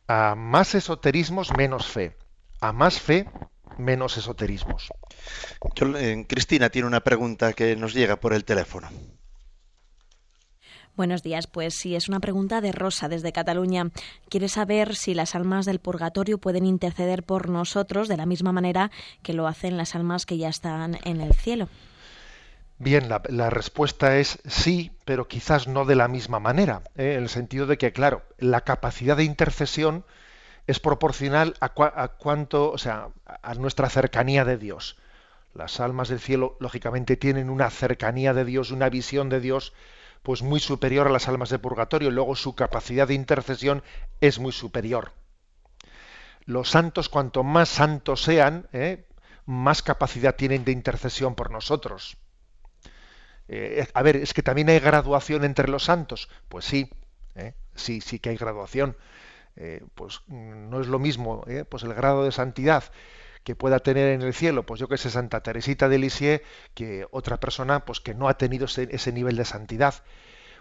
[0.08, 2.16] A más esoterismos, menos fe.
[2.60, 3.26] A más fe,
[3.78, 4.88] menos esoterismos.
[6.28, 8.90] Cristina tiene una pregunta que nos llega por el teléfono.
[10.94, 13.90] Buenos días, pues sí, es una pregunta de Rosa desde Cataluña.
[14.28, 18.90] Quiere saber si las almas del purgatorio pueden interceder por nosotros de la misma manera
[19.22, 21.68] que lo hacen las almas que ya están en el cielo.
[22.78, 27.14] Bien, la, respuesta es sí, pero quizás no de la misma manera, ¿eh?
[27.14, 30.04] en el sentido de que, claro, la capacidad de intercesión
[30.66, 34.98] es proporcional a, a cuánto, o sea, a nuestra cercanía de Dios.
[35.54, 39.72] Las almas del cielo, lógicamente, tienen una cercanía de Dios, una visión de Dios
[40.22, 43.82] pues muy superior a las almas de purgatorio, luego su capacidad de intercesión
[44.20, 45.12] es muy superior.
[46.44, 49.06] Los santos, cuanto más santos sean, ¿eh?
[49.46, 52.16] más capacidad tienen de intercesión por nosotros.
[53.48, 56.28] Eh, a ver, es que también hay graduación entre los santos.
[56.48, 56.88] Pues sí,
[57.34, 57.54] ¿eh?
[57.74, 58.96] sí, sí que hay graduación.
[59.94, 62.84] pues no es lo mismo, pues el grado de santidad
[63.44, 66.42] que pueda tener en el cielo, pues yo que sé, Santa Teresita de Lisieux,
[66.74, 69.94] que otra persona pues que no ha tenido ese, nivel de santidad.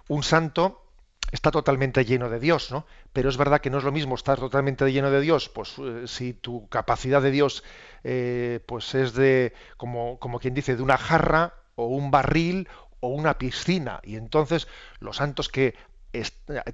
[0.08, 0.84] Un santo
[1.32, 2.86] está totalmente lleno de Dios, ¿no?
[3.14, 6.04] Pero es verdad que no es lo mismo estar totalmente lleno de Dios, pues eh,
[6.08, 7.64] si tu capacidad de Dios
[8.04, 12.68] eh, pues es de, como, como quien dice, de una jarra o un barril
[13.00, 14.00] o una piscina.
[14.04, 14.68] Y entonces
[15.00, 15.76] los santos que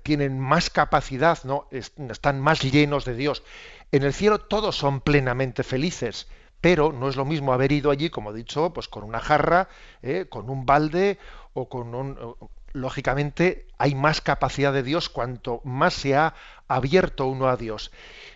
[0.03, 1.67] tienen más capacidad, ¿no?
[1.71, 3.43] están más llenos de Dios.
[3.91, 6.27] En el cielo todos son plenamente felices,
[6.61, 9.69] pero no es lo mismo haber ido allí, como he dicho, pues con una jarra,
[10.01, 10.25] ¿eh?
[10.29, 11.19] con un balde
[11.53, 12.35] o con un...
[12.73, 16.35] Lógicamente hay más capacidad de Dios cuanto más se ha
[16.67, 17.91] abierto uno a Dios.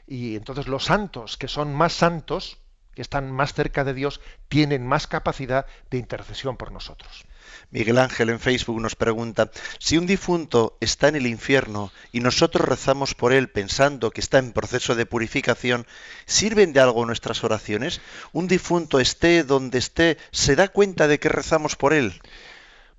[0.07, 2.57] Y entonces los santos, que son más santos,
[2.93, 7.25] que están más cerca de Dios, tienen más capacidad de intercesión por nosotros.
[7.71, 12.67] Miguel Ángel en Facebook nos pregunta, si un difunto está en el infierno y nosotros
[12.67, 15.85] rezamos por él pensando que está en proceso de purificación,
[16.25, 18.01] ¿sirven de algo nuestras oraciones?
[18.33, 22.21] ¿Un difunto esté donde esté, se da cuenta de que rezamos por él?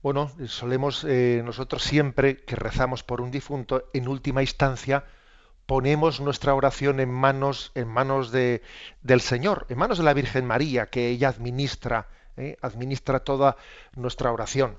[0.02, 5.04] Bueno, solemos eh, nosotros siempre que rezamos por un difunto, en última instancia,
[5.66, 8.62] ponemos nuestra oración en manos, en manos de,
[9.02, 12.56] del Señor, en manos de la Virgen María, que ella administra, ¿eh?
[12.62, 13.56] administra toda
[13.94, 14.78] nuestra oración.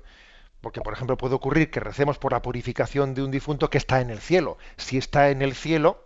[0.60, 4.00] Porque, por ejemplo, puede ocurrir que recemos por la purificación de un difunto que está
[4.00, 4.56] en el cielo.
[4.76, 6.04] Si está en el cielo,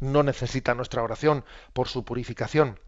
[0.00, 2.78] no necesita nuestra oración por su purificación.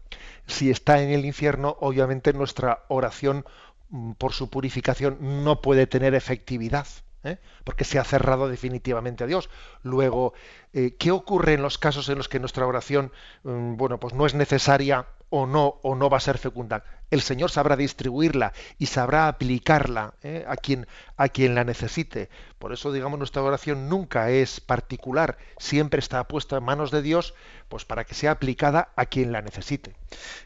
[0.45, 3.45] Si está en el infierno, obviamente nuestra oración
[3.89, 6.87] mm, por su purificación no puede tener efectividad.
[7.23, 7.39] ¿eh?
[7.63, 9.49] porque se ha cerrado definitivamente a Dios.
[9.83, 10.33] Luego,
[10.73, 13.11] eh, ¿qué ocurre en los casos en los que nuestra oración,
[13.43, 16.83] mm, bueno, pues no es necesaria o no o no va a ser fecunda?
[17.09, 20.43] El Señor sabrá distribuirla y sabrá aplicarla ¿eh?
[20.47, 22.29] a quien a quien la necesite.
[22.59, 27.33] Por eso, digamos, nuestra oración nunca es particular, siempre está puesta en manos de Dios,
[27.69, 29.95] pues para que sea aplicada a quien la necesite.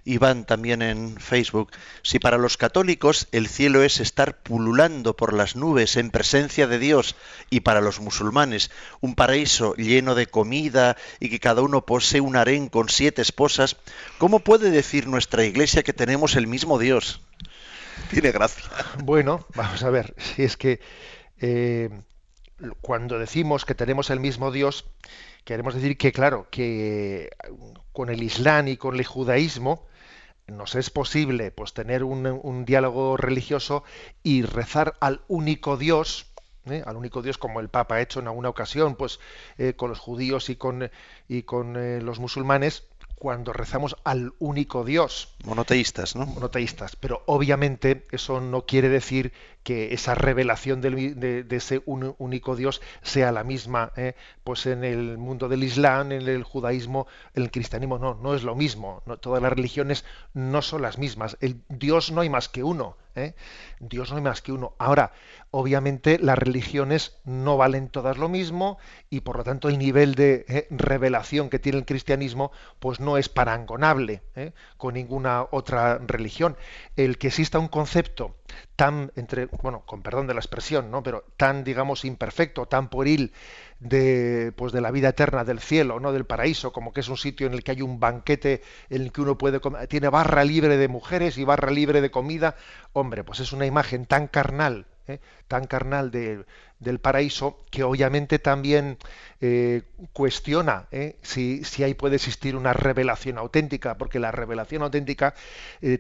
[0.06, 1.72] Iván también en Facebook,
[2.02, 6.80] si para los católicos el cielo es estar pululando por las nubes en presencia de
[6.80, 7.16] Dios
[7.50, 8.72] y para los musulmanes
[9.02, 13.78] un paraíso lleno de comida y que cada uno posee un harén con siete esposas,
[14.22, 17.22] ¿cómo puede decir nuestra iglesia que tenemos el mismo Dios?
[18.12, 18.64] Tiene gracia.
[19.04, 20.80] Bueno, vamos a ver, si es que
[21.40, 21.90] eh,
[22.82, 24.86] cuando decimos que tenemos el mismo Dios,
[25.44, 27.32] queremos decir que, claro, que
[27.94, 29.88] con el Islam y con el judaísmo
[30.46, 33.84] nos es posible pues, tener un, diálogo religioso
[34.22, 36.28] y rezar al único Dios,
[36.68, 36.84] ¿eh?
[36.86, 39.20] al único Dios como el Papa ha hecho en alguna ocasión, pues
[39.58, 40.92] eh, con los judíos y con,
[41.28, 42.84] y con los musulmanes,
[43.22, 45.30] cuando rezamos al único Dios.
[45.46, 46.26] Monoteístas, ¿no?
[46.26, 46.96] Monoteístas.
[46.96, 49.32] Pero obviamente eso no quiere decir
[49.64, 54.16] que esa revelación de, ese único Dios sea la misma ¿eh?
[54.44, 58.00] pues en el mundo del Islam, en el judaísmo, en el cristianismo.
[58.00, 59.04] No, no es lo mismo.
[59.22, 61.38] Todas las religiones no son las mismas.
[61.42, 62.98] El Dios no hay más que uno.
[63.16, 63.34] ¿eh?
[63.80, 64.74] Dios no hay más que uno.
[64.78, 65.12] Ahora,
[65.52, 68.78] obviamente las religiones no valen todas lo mismo
[69.10, 70.68] y por lo tanto el nivel de ¿eh?
[70.70, 74.24] revelación que tiene el cristianismo pues no es parangonable
[74.78, 76.58] con ninguna otra religión.
[76.96, 78.36] El que exista un concepto
[78.76, 83.34] tan entre bueno con perdón de la expresión no pero tan digamos imperfecto tan pueril
[83.80, 87.18] de pues de la vida eterna del cielo no del paraíso como que es un
[87.18, 90.44] sitio en el que hay un banquete en el que uno puede comer, tiene barra
[90.44, 92.56] libre de mujeres y barra libre de comida.
[92.94, 95.20] Hombre pues es una imagen tan carnal ¿eh?
[95.48, 96.46] tan carnal de,
[96.80, 98.98] del paraíso que obviamente también
[99.40, 99.84] eh,
[100.14, 101.18] cuestiona ¿eh?
[101.22, 105.34] si, si, ahí puede existir una revelación auténtica, porque la revelación auténtica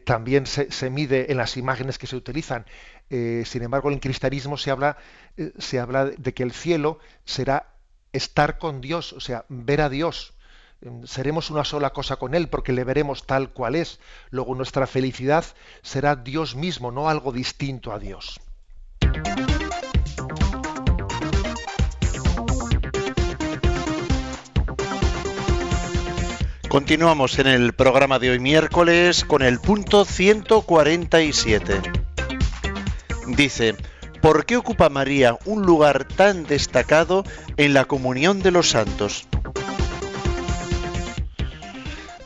[0.03, 2.65] también se, mide en las imágenes que se utilizan.
[3.09, 4.97] sin embargo, en el cristianismo se habla,
[5.57, 7.67] se habla de que el cielo será
[8.13, 10.33] estar con Dios, o sea, ver a Dios
[11.05, 13.99] seremos una sola cosa con Él porque le veremos tal cual es.
[14.29, 15.45] Luego nuestra felicidad
[15.81, 18.39] será Dios mismo, no algo distinto a Dios.
[26.71, 31.81] Continuamos en el programa de hoy miércoles con el punto 147.
[33.27, 33.75] Dice,
[34.21, 37.25] ¿por qué ocupa María un lugar tan destacado
[37.57, 39.27] en la comunión de los santos?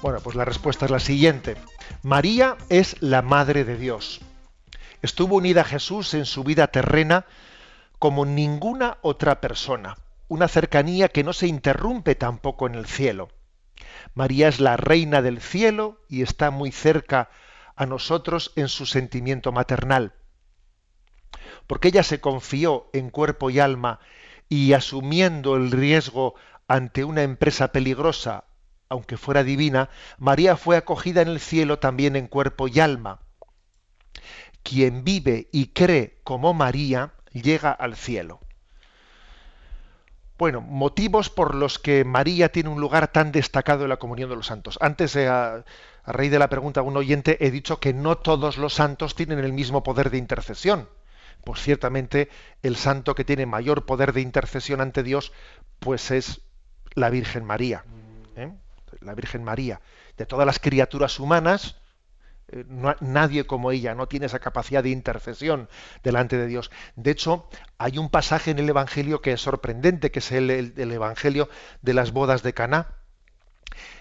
[0.04, 1.56] Bueno, pues la respuesta es la siguiente.
[2.04, 4.22] María es la Madre de Dios.
[5.02, 7.26] Estuvo unida a Jesús en su vida terrena
[7.98, 13.30] como ninguna otra persona, una cercanía que no se interrumpe tampoco en el cielo.
[14.16, 17.30] María es la reina del cielo y está muy cerca
[17.76, 20.14] a nosotros en su sentimiento maternal.
[21.68, 24.00] Porque ella se confió en cuerpo y alma
[24.48, 26.36] y asumiendo el riesgo
[26.68, 28.46] ante una empresa peligrosa,
[28.88, 33.20] aunque fuera divina, María fue acogida en el cielo también en cuerpo y alma.
[34.64, 38.40] Quien vive y cree como María llega al cielo.
[40.38, 44.36] Bueno, motivos por los que María tiene un lugar tan destacado en la comunión de
[44.36, 44.78] los santos.
[44.82, 45.64] Antes, a,
[46.06, 49.40] raíz de la pregunta de un oyente, he dicho que no todos los santos tienen
[49.40, 50.90] el mismo poder de intercesión.
[51.46, 52.30] Pues ciertamente
[52.64, 55.32] el santo que tiene mayor poder de intercesión ante Dios,
[55.80, 56.42] pues es
[56.96, 57.86] la Virgen María.
[58.36, 58.52] ¿eh?
[59.00, 59.80] La Virgen María.
[60.18, 61.78] De todas las criaturas humanas,
[62.56, 62.66] eh,
[63.02, 65.70] nadie como ella no tiene esa capacidad de intercesión
[66.04, 66.72] delante de Dios.
[66.96, 67.48] De hecho,
[67.78, 71.50] hay un pasaje en el Evangelio que es sorprendente, que es el, Evangelio
[71.82, 72.96] de las bodas de Caná,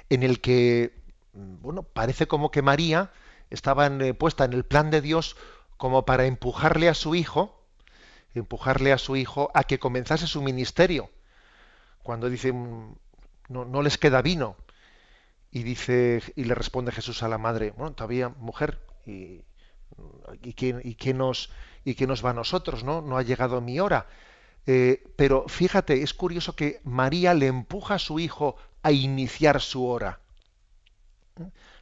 [0.08, 0.94] en el que,
[1.32, 3.10] mm, bueno, parece como que María
[3.50, 5.36] estaba eh, puesta en el plan de Dios
[5.76, 7.60] como para empujarle a su hijo,
[8.34, 11.10] empujarle a su hijo a que comenzase su ministerio.
[12.04, 12.94] Cuando dice, mm,
[13.48, 14.56] no, no les queda vino,
[15.54, 19.40] y dice y le responde Jesús a la madre, bueno, todavía mujer y
[20.42, 21.50] ¿Y qué, y nos,
[21.84, 22.84] y qué nos va a nosotros?
[22.84, 23.00] ¿no?
[23.00, 24.06] no ha llegado mi hora.
[24.66, 29.86] Eh, pero fíjate, es curioso que María le empuja a su hijo a iniciar su
[29.86, 30.20] hora.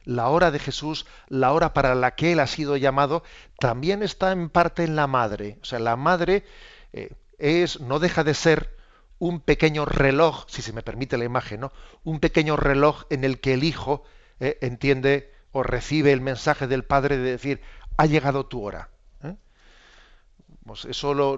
[0.03, 3.23] La hora de Jesús, la hora para la que él ha sido llamado,
[3.59, 5.59] también está en parte en la madre.
[5.61, 6.43] O sea, la madre
[6.91, 8.77] eh, es, no deja de ser
[9.19, 11.71] un pequeño reloj, si se me permite la imagen, ¿no?
[12.03, 14.03] Un pequeño reloj en el que el hijo
[14.39, 17.61] eh, entiende o recibe el mensaje del padre de decir,
[17.97, 18.89] ha llegado tu hora.
[20.65, 21.37] Pues eso lo,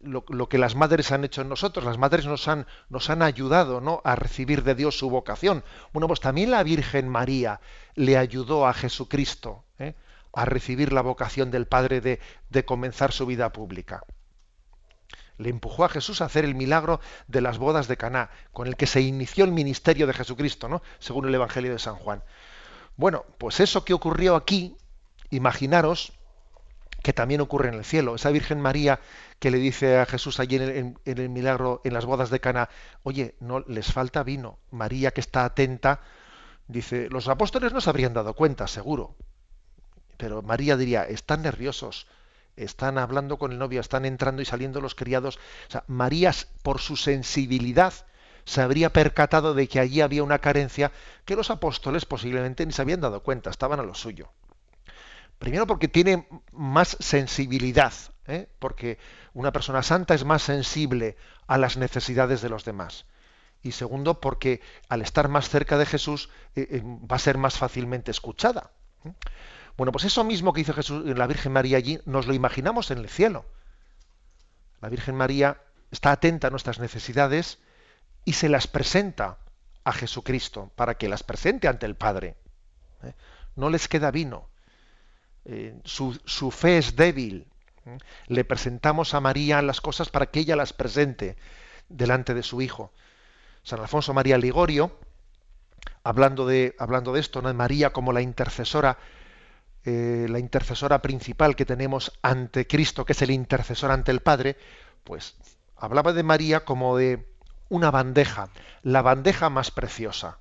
[0.00, 1.84] lo, que las madres han hecho en nosotros.
[1.84, 4.00] Las madres nos han, nos han ayudado ¿no?
[4.04, 5.62] a recibir de Dios su vocación.
[5.92, 7.60] Bueno, pues también la Virgen María
[7.94, 9.94] le ayudó a Jesucristo ¿eh?
[10.32, 14.04] a recibir la vocación del Padre de, de comenzar su vida pública.
[15.38, 18.76] Le empujó a Jesús a hacer el milagro de las bodas de Caná, con el
[18.76, 20.82] que se inició el ministerio de Jesucristo, ¿no?
[20.98, 22.22] Según el Evangelio de San Juan.
[22.96, 24.76] Bueno, pues eso que ocurrió aquí,
[25.30, 26.12] imaginaros
[27.02, 28.14] que también ocurre en el cielo.
[28.14, 29.00] Esa Virgen María
[29.38, 32.68] que le dice a Jesús allí en el, milagro, en las bodas de Cana,
[33.02, 34.58] oye, no les falta vino.
[34.70, 36.00] María que está atenta,
[36.68, 39.16] dice, los apóstoles no se habrían dado cuenta, seguro.
[40.16, 42.06] Pero María diría, están nerviosos,
[42.56, 45.38] están hablando con el novio, están entrando y saliendo los criados.
[45.74, 46.32] O María,
[46.62, 47.94] por su sensibilidad,
[48.44, 50.92] se habría percatado de que allí había una carencia
[51.24, 54.30] que los apóstoles posiblemente ni se habían dado cuenta, estaban a lo suyo.
[55.38, 57.92] Primero porque tiene más sensibilidad,
[58.26, 58.48] ¿eh?
[58.58, 58.98] porque
[59.34, 63.06] una persona santa es más sensible a las necesidades de los demás.
[63.62, 67.58] Y segundo, porque al estar más cerca de Jesús eh, eh, va a ser más
[67.58, 68.70] fácilmente escuchada.
[69.76, 72.90] Bueno, pues eso mismo que hizo Jesús en la Virgen María allí, nos lo imaginamos
[72.90, 73.44] en el cielo.
[74.80, 75.60] La Virgen María
[75.90, 77.58] está atenta a nuestras necesidades
[78.24, 79.38] y se las presenta
[79.84, 82.36] a Jesucristo para que las presente ante el Padre.
[83.56, 84.48] No les queda vino,
[85.44, 87.46] eh, su, fe es débil.
[88.28, 91.36] Le presentamos a María las cosas para que ella las presente
[91.88, 92.92] delante de su Hijo.
[93.64, 94.96] San Alfonso María Ligorio,
[96.04, 97.52] hablando de, hablando de esto, ¿no?
[97.54, 98.98] María como la intercesora,
[99.84, 104.56] eh, la intercesora principal que tenemos ante Cristo, que es el intercesor ante el Padre,
[105.02, 105.36] pues
[105.76, 107.26] hablaba de María como de
[107.68, 108.50] una bandeja,
[108.82, 110.38] la bandeja más preciosa,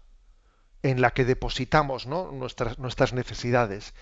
[0.84, 3.94] en la que depositamos nuestras, necesidades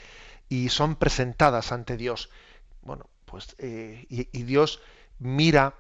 [0.50, 2.30] y son presentadas ante Dios.
[2.82, 4.82] Bueno, pues eh, y, Dios
[5.20, 5.76] mira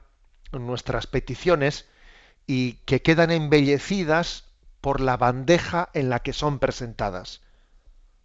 [0.51, 1.87] nuestras peticiones
[2.47, 4.45] y que quedan embellecidas
[4.79, 7.41] por la bandeja en la que son presentadas.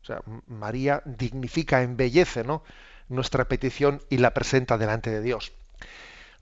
[0.04, 2.62] O sea, María dignifica, embellece ¿no?
[3.08, 5.52] nuestra petición y la presenta delante de Dios.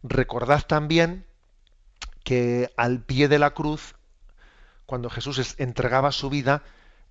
[0.02, 1.24] Recordad también
[2.24, 3.94] que al pie de la cruz,
[4.84, 6.64] cuando Jesús entregaba su vida,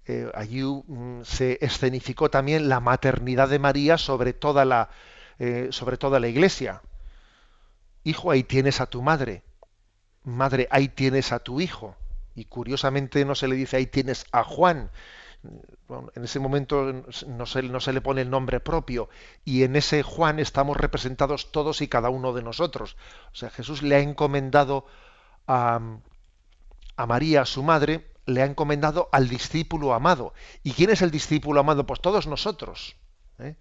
[0.05, 4.89] eh, allí mm, se escenificó también la maternidad de María sobre toda la,
[5.39, 6.81] eh, sobre toda la iglesia.
[8.03, 9.43] Hijo, ahí tienes a tu madre.
[10.25, 11.95] Madre, ahí tienes a tu hijo.
[12.35, 14.91] Y curiosamente no se le dice ahí tienes a Juan.
[15.43, 19.09] En ese momento no se, le pone el nombre propio.
[19.43, 22.95] Y en ese Juan estamos representados todos y cada uno de nosotros.
[23.31, 24.85] O sea, Jesús le ha encomendado
[25.47, 25.79] a,
[26.95, 30.33] a María, su madre, le ha encomendado al discípulo amado.
[30.63, 31.85] ¿Y quién es el discípulo amado?
[31.85, 32.95] Pues todos nosotros.
[33.39, 33.55] ¿eh?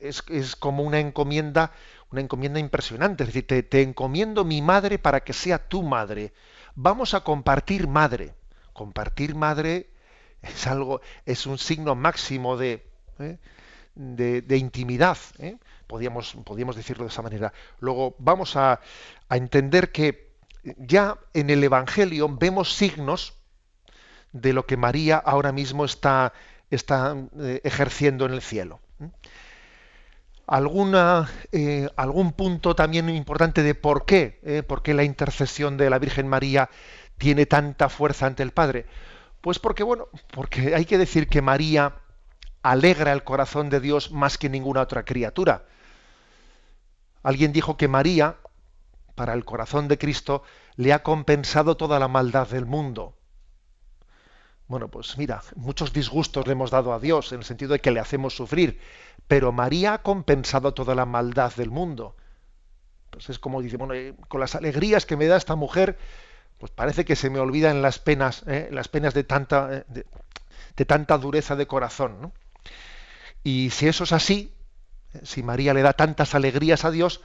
[0.00, 1.72] es, como una encomienda,
[2.10, 3.24] una encomienda impresionante.
[3.24, 6.32] Es decir, te, encomiendo mi madre para que sea tu madre.
[6.74, 8.34] Vamos a compartir madre.
[8.72, 9.89] Compartir madre
[10.42, 12.86] es algo, es un signo máximo de,
[13.18, 13.38] ¿eh?
[13.94, 15.18] de, intimidad.
[15.38, 15.56] ¿eh?
[15.86, 17.52] Podríamos, podríamos, decirlo de esa manera.
[17.80, 18.80] Luego vamos a,
[19.28, 20.30] a entender que
[20.76, 23.34] ya en el Evangelio vemos signos
[24.32, 26.32] de lo que María ahora mismo está,
[26.70, 28.80] está eh, ejerciendo en el cielo.
[30.46, 31.30] Alguna,
[31.94, 36.68] algún punto también importante de por qué, por qué la intercesión de la Virgen María
[37.18, 38.86] tiene tanta fuerza ante el Padre.
[39.40, 41.94] Pues porque, bueno, porque hay que decir que María
[42.62, 45.64] alegra el corazón de Dios más que ninguna otra criatura.
[47.22, 48.36] Alguien dijo que María
[49.14, 50.42] para el corazón de Cristo
[50.76, 53.16] le ha compensado toda la maldad del mundo.
[54.66, 57.90] Bueno, pues mira, muchos disgustos le hemos dado a Dios en el sentido de que
[57.90, 58.80] le hacemos sufrir,
[59.26, 62.16] pero María ha compensado toda la maldad del mundo.
[63.10, 65.98] Pues es como dice, bueno, eh, con las alegrías que me da esta mujer,
[66.60, 70.04] pues parece que se me olvidan las penas, eh, las penas de tanta, eh,
[70.76, 72.32] de, tanta dureza de corazón.
[73.42, 74.52] Y si eso es así,
[75.22, 77.22] si María le da tantas alegrías a Dios,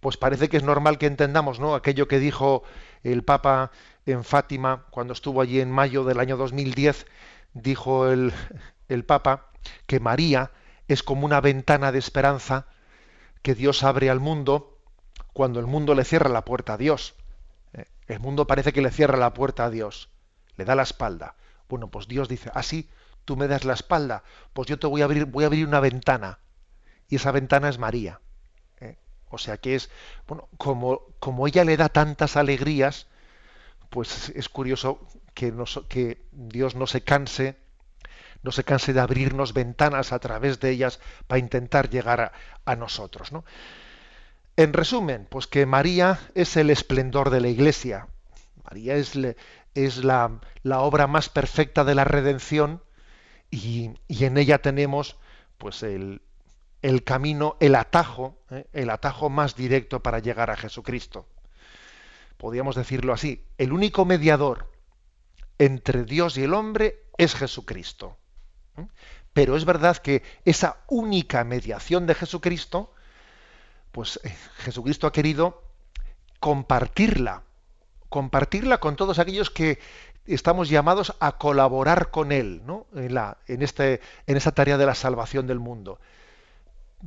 [0.00, 1.74] pues parece que es normal que entendamos ¿no?
[1.74, 2.62] aquello que dijo
[3.02, 3.72] el Papa
[4.06, 7.06] en Fátima cuando estuvo allí en mayo del año 2010,
[7.52, 8.32] dijo el,
[8.88, 9.50] el Papa
[9.86, 10.50] que María
[10.86, 12.66] es como una ventana de esperanza
[13.42, 14.78] que Dios abre al mundo
[15.34, 17.17] cuando el mundo le cierra la puerta a Dios.
[18.06, 20.10] El mundo parece que le cierra la puerta a Dios,
[20.56, 21.36] le da la espalda.
[21.68, 22.88] Bueno, pues Dios dice, así
[23.28, 24.24] tú me das la espalda,
[24.54, 26.38] pues yo te voy a abrir, voy a abrir una ventana.
[27.08, 28.20] Y esa ventana es María.
[28.80, 28.96] ¿eh?
[29.28, 29.90] O sea que es,
[30.26, 33.06] bueno, como, como ella le da tantas alegrías,
[33.90, 35.52] pues es curioso que,
[35.88, 37.58] que Dios no se canse,
[38.42, 42.32] no se canse de abrirnos ventanas a través de ellas para intentar llegar a,
[42.64, 43.30] a nosotros.
[43.30, 43.44] ¿no?
[44.58, 48.08] En resumen, pues que María es el esplendor de la Iglesia.
[48.64, 52.82] María es, la, obra más perfecta de la redención
[53.52, 55.16] y, y en ella tenemos
[55.58, 56.22] pues el,
[56.82, 58.66] el camino, el atajo, ¿eh?
[58.72, 61.28] el atajo más directo para llegar a Jesucristo.
[62.36, 64.72] Podríamos decirlo así, el único mediador
[65.58, 68.18] entre Dios y el hombre es Jesucristo.
[68.76, 68.88] ¿eh?
[69.32, 72.92] Pero es verdad que esa única mediación de Jesucristo
[73.92, 75.62] pues eh, Jesucristo ha querido
[76.40, 77.42] compartirla,
[78.08, 79.78] compartirla con todos aquellos que
[80.26, 82.86] estamos llamados a colaborar con Él ¿no?
[82.94, 85.98] en, la, en, este, en esa tarea de la salvación del mundo.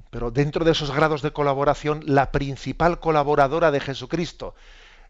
[0.10, 4.56] Pero dentro de esos grados de colaboración, la principal colaboradora de Jesucristo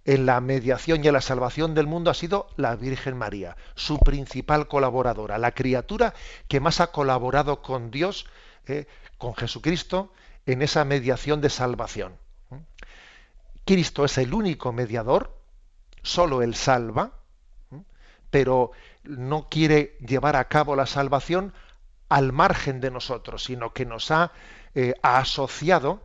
[0.05, 3.99] en la mediación y en la salvación del mundo ha sido la Virgen María, su
[3.99, 6.15] principal colaboradora, la criatura
[6.47, 8.25] que más ha colaborado con Dios,
[8.65, 8.87] eh,
[9.19, 10.11] con Jesucristo,
[10.51, 12.17] en esa mediación de salvación.
[13.65, 15.37] Cristo es el único mediador,
[16.01, 17.13] solo Él salva,
[18.29, 18.71] pero
[19.03, 21.53] no quiere llevar a cabo la salvación
[22.09, 24.31] al margen de nosotros, sino que nos ha,
[24.73, 26.01] eh, asociado,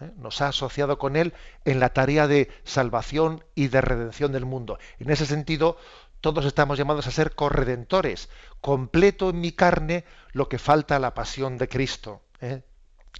[0.00, 0.10] ¿eh?
[0.16, 1.34] nos ha asociado con Él
[1.64, 4.78] en la tarea de salvación y de redención del mundo.
[4.98, 5.76] En ese sentido,
[6.20, 8.28] todos estamos llamados a ser corredentores.
[8.60, 12.22] Completo en mi carne lo que falta a la pasión de Cristo.
[12.40, 12.62] ¿eh?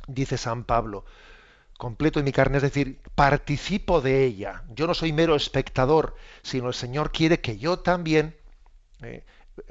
[0.06, 1.04] Dice San Pablo,
[1.78, 4.64] completo en mi carne, es decir, participo de ella.
[4.68, 8.36] Yo no soy mero espectador, sino el Señor quiere que yo también
[9.02, 9.24] eh,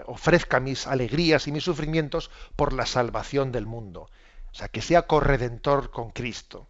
[0.05, 4.09] ofrezca mis alegrías y mis sufrimientos por la salvación del mundo.
[4.51, 6.67] O sea, que sea corredentor con Cristo.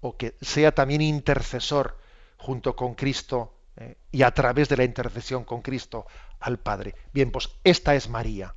[0.00, 1.98] O que sea también intercesor
[2.36, 6.06] junto con Cristo eh, y a través de la intercesión con Cristo
[6.40, 6.94] al Padre.
[7.12, 8.54] Bien, pues esta es María,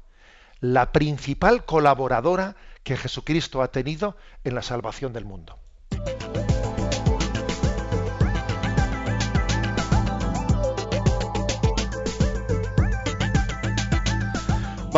[0.60, 2.56] la principal colaboradora
[2.90, 5.60] que Jesucristo ha tenido en la salvación del mundo.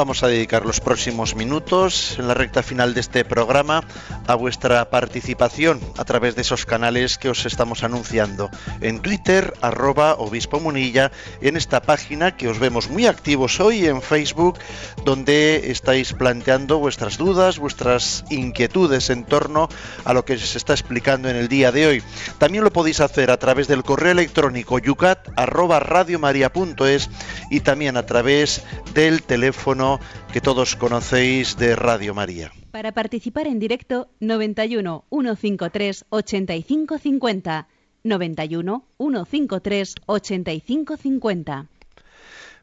[0.01, 3.83] Vamos a dedicar los próximos minutos en la recta final de este programa
[4.25, 8.49] a vuestra participación a través de esos canales que os estamos anunciando
[8.81, 14.01] en Twitter, arroba obispo munilla, en esta página que os vemos muy activos hoy en
[14.01, 14.57] Facebook,
[15.05, 19.69] donde estáis planteando vuestras dudas, vuestras inquietudes en torno
[20.03, 22.03] a lo que se está explicando en el día de hoy.
[22.39, 27.07] También lo podéis hacer a través del correo electrónico yucat arroba radiomaria.es
[27.51, 28.63] y también a través
[28.95, 29.90] del teléfono
[30.31, 32.51] que todos conocéis de Radio María.
[32.71, 37.67] Para participar en directo, 91 153 8550.
[38.03, 41.67] 91 153 8550.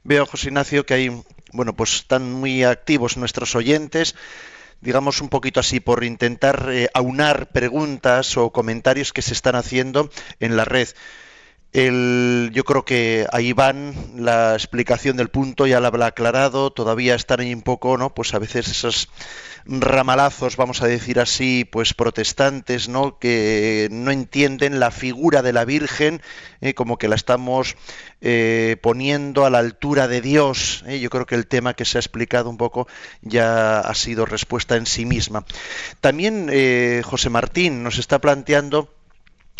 [0.05, 1.23] Veo, José Ignacio, que hay,
[1.53, 4.15] bueno, pues están muy activos nuestros oyentes
[4.81, 10.11] digamos un poquito así, por intentar eh, aunar preguntas o comentarios que se están haciendo
[10.41, 10.89] en la red.
[11.73, 17.41] Yo creo que ahí van la explicación del punto ya la habrá aclarado, todavía están
[17.41, 18.15] ahí un poco, ¿no?
[18.15, 19.09] Pues a veces esos
[19.69, 23.19] ramalazos, vamos a decir así, pues protestantes, ¿no?
[23.19, 26.23] Que no entienden la figura de la Virgen,
[26.63, 26.73] ¿eh?
[26.73, 27.77] como que la estamos
[28.23, 30.85] eh, poniendo a la altura de Dios.
[30.87, 31.01] ¿eh?
[31.01, 32.89] Yo creo que el tema que se ha explicado un poco
[33.21, 35.45] ya ha sido respuesta en sí misma.
[36.01, 36.49] También
[37.05, 38.98] José Martín nos está planteando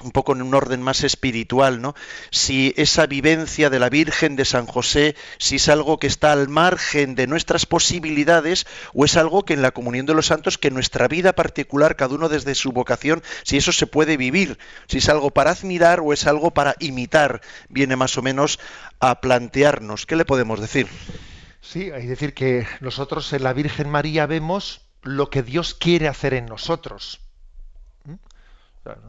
[0.05, 1.95] un poco en un orden más espiritual, ¿no?
[2.31, 6.49] Si esa vivencia de la Virgen de San José, si es algo que está al
[6.49, 10.69] margen de nuestras posibilidades o es algo que en la comunión de los santos, que
[10.69, 14.99] en nuestra vida particular, cada uno desde su vocación, si eso se puede vivir, si
[14.99, 18.59] es algo para admirar o es algo para imitar, viene más o menos
[19.01, 20.07] a plantearnos.
[20.07, 20.87] ¿Qué le podemos decir?
[21.61, 26.09] Sí, hay que decir que nosotros en la Virgen María vemos lo que Dios quiere
[26.09, 27.21] hacer en nosotros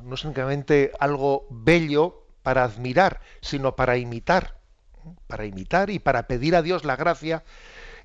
[0.03, 4.57] no es únicamente algo bello para admirar, sino para imitar,
[5.27, 7.43] para imitar y para pedir a Dios la gracia.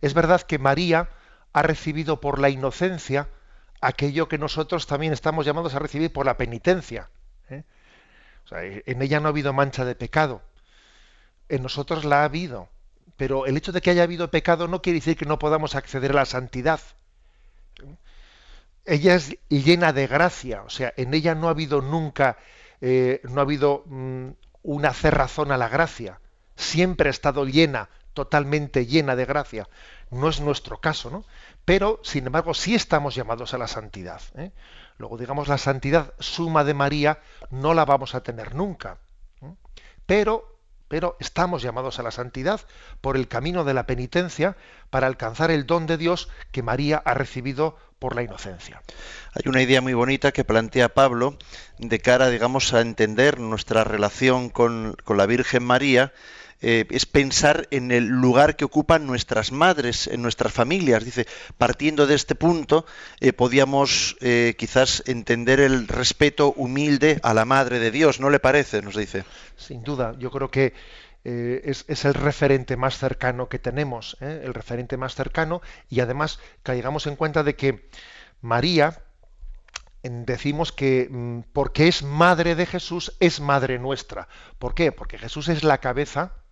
[0.01, 1.09] Es verdad que María
[1.53, 3.29] ha recibido por la inocencia
[3.81, 7.11] aquello que nosotros también estamos llamados a recibir por la penitencia.
[7.51, 7.65] ¿eh?
[8.87, 10.43] en ella no ha habido mancha de pecado.
[11.49, 12.69] En nosotros la ha habido.
[13.17, 16.11] Pero el hecho de que haya habido pecado no quiere decir que no podamos acceder
[16.13, 16.81] a la santidad.
[18.85, 22.37] Ella es llena de gracia, o sea, en ella no ha habido nunca,
[22.81, 24.29] eh, no ha habido mm,
[24.63, 26.21] una cerrazón a la gracia,
[26.57, 29.69] siempre ha estado llena, totalmente llena de gracia.
[30.11, 31.25] No es nuestro caso, ¿no?
[31.65, 34.21] Pero, sin embargo, sí estamos llamados a la santidad.
[34.37, 34.53] ¿eh?
[34.97, 37.21] Luego, digamos, la santidad suma de María
[37.51, 38.99] no la vamos a tener nunca.
[39.43, 39.53] ¿eh?
[40.07, 40.54] Pero
[40.89, 42.61] pero estamos llamados a la santidad
[43.01, 44.57] por el camino de la penitencia
[44.91, 48.83] para alcanzar el don de Dios que María ha recibido por la inocencia.
[49.33, 51.39] Hay una idea muy bonita que plantea Pablo
[51.79, 56.13] de cara, digamos, a entender nuestra relación con, con la Virgen María
[56.67, 61.05] eh, es pensar en el lugar que ocupan nuestras madres, en nuestras familias.
[61.05, 61.27] Dice,
[61.59, 62.87] partiendo de este punto,
[63.21, 68.41] eh, podíamos eh, quizás entender el respeto humilde a la Madre de Dios, ¿no le
[68.41, 68.81] parece?
[68.81, 69.27] Nos dice.
[69.57, 70.73] Sin duda, yo creo que
[71.23, 75.61] es, es, el referente más cercano que tenemos, el referente más cercano,
[75.91, 77.91] y además caigamos en cuenta de que
[78.41, 79.03] María,
[80.03, 84.29] decimos que mm, porque es madre de Jesús, es madre nuestra.
[84.59, 84.93] ¿Por qué?
[84.93, 86.44] Porque Jesús es la cabeza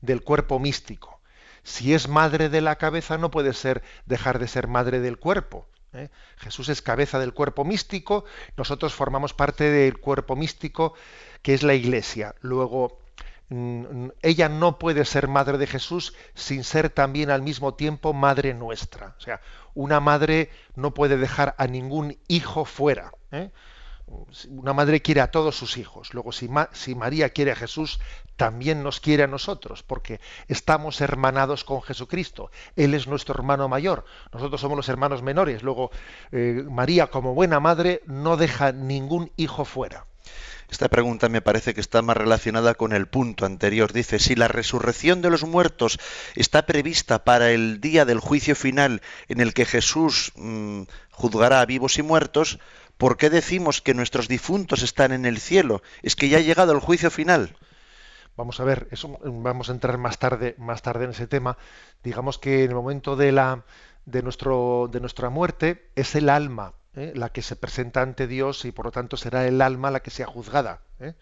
[0.00, 1.20] del cuerpo místico.
[1.62, 5.66] Si es madre de la cabeza, no puede ser dejar de ser madre del cuerpo.
[5.92, 6.10] ¿eh?
[6.36, 8.24] Jesús es cabeza del cuerpo místico,
[8.56, 10.94] nosotros formamos parte del cuerpo místico
[11.42, 12.34] que es la iglesia.
[12.40, 13.00] Luego,
[13.48, 18.54] mm, ella no puede ser madre de Jesús sin ser también al mismo tiempo madre
[18.54, 19.14] nuestra.
[19.18, 19.40] O sea,
[19.74, 23.12] una madre no puede dejar a ningún hijo fuera.
[23.32, 23.50] ¿eh?
[24.48, 26.14] Una madre quiere a todos sus hijos.
[26.14, 27.98] Luego, si, si, María quiere a Jesús,
[28.36, 32.50] también nos quiere a nosotros, porque estamos hermanados con Jesucristo.
[32.76, 35.62] Él es nuestro hermano mayor, nosotros somos los hermanos menores.
[35.62, 35.90] Luego,
[36.30, 40.06] eh, María, como buena madre, no deja ningún hijo fuera.
[40.68, 43.92] Esta pregunta me parece que está más relacionada con el punto anterior.
[43.92, 45.98] Dice, si la resurrección de los muertos
[46.34, 51.66] está prevista para el día del juicio final en el que Jesús mm, juzgará a
[51.66, 52.58] vivos y muertos,
[52.98, 55.82] ¿Por qué decimos que nuestros difuntos están en el cielo?
[56.02, 57.56] Es que ya ha llegado el juicio final.
[58.36, 61.56] Vamos a ver, eso vamos a entrar más tarde, más tarde en ese tema.
[62.02, 63.64] Digamos que en el momento de la
[64.04, 67.12] de nuestro de nuestra muerte es el alma ¿eh?
[67.14, 70.10] la que se presenta ante Dios y por lo tanto será el alma la que
[70.10, 70.82] sea juzgada.
[71.00, 71.14] ¿eh?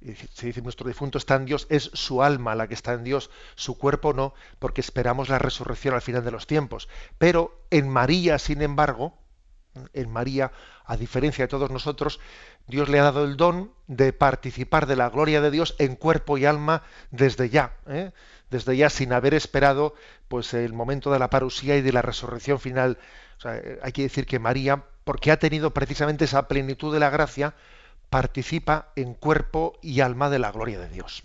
[0.00, 3.04] Y si dice nuestro difunto está en Dios, es su alma la que está en
[3.04, 6.88] Dios, su cuerpo no, porque esperamos la resurrección al final de los tiempos.
[7.18, 9.21] Pero en María, sin embargo,
[9.92, 10.52] en María,
[10.84, 12.20] a diferencia de todos nosotros,
[12.66, 16.38] Dios le ha dado el don de participar de la gloria de Dios en cuerpo
[16.38, 18.12] y alma desde ya, ¿eh?
[18.50, 19.94] desde ya sin haber esperado
[20.28, 22.98] pues el momento de la parusía y de la resurrección final.
[23.82, 27.54] hay que decir que María, porque ha tenido precisamente esa plenitud de la gracia,
[28.10, 31.24] participa en cuerpo y alma de la gloria de Dios.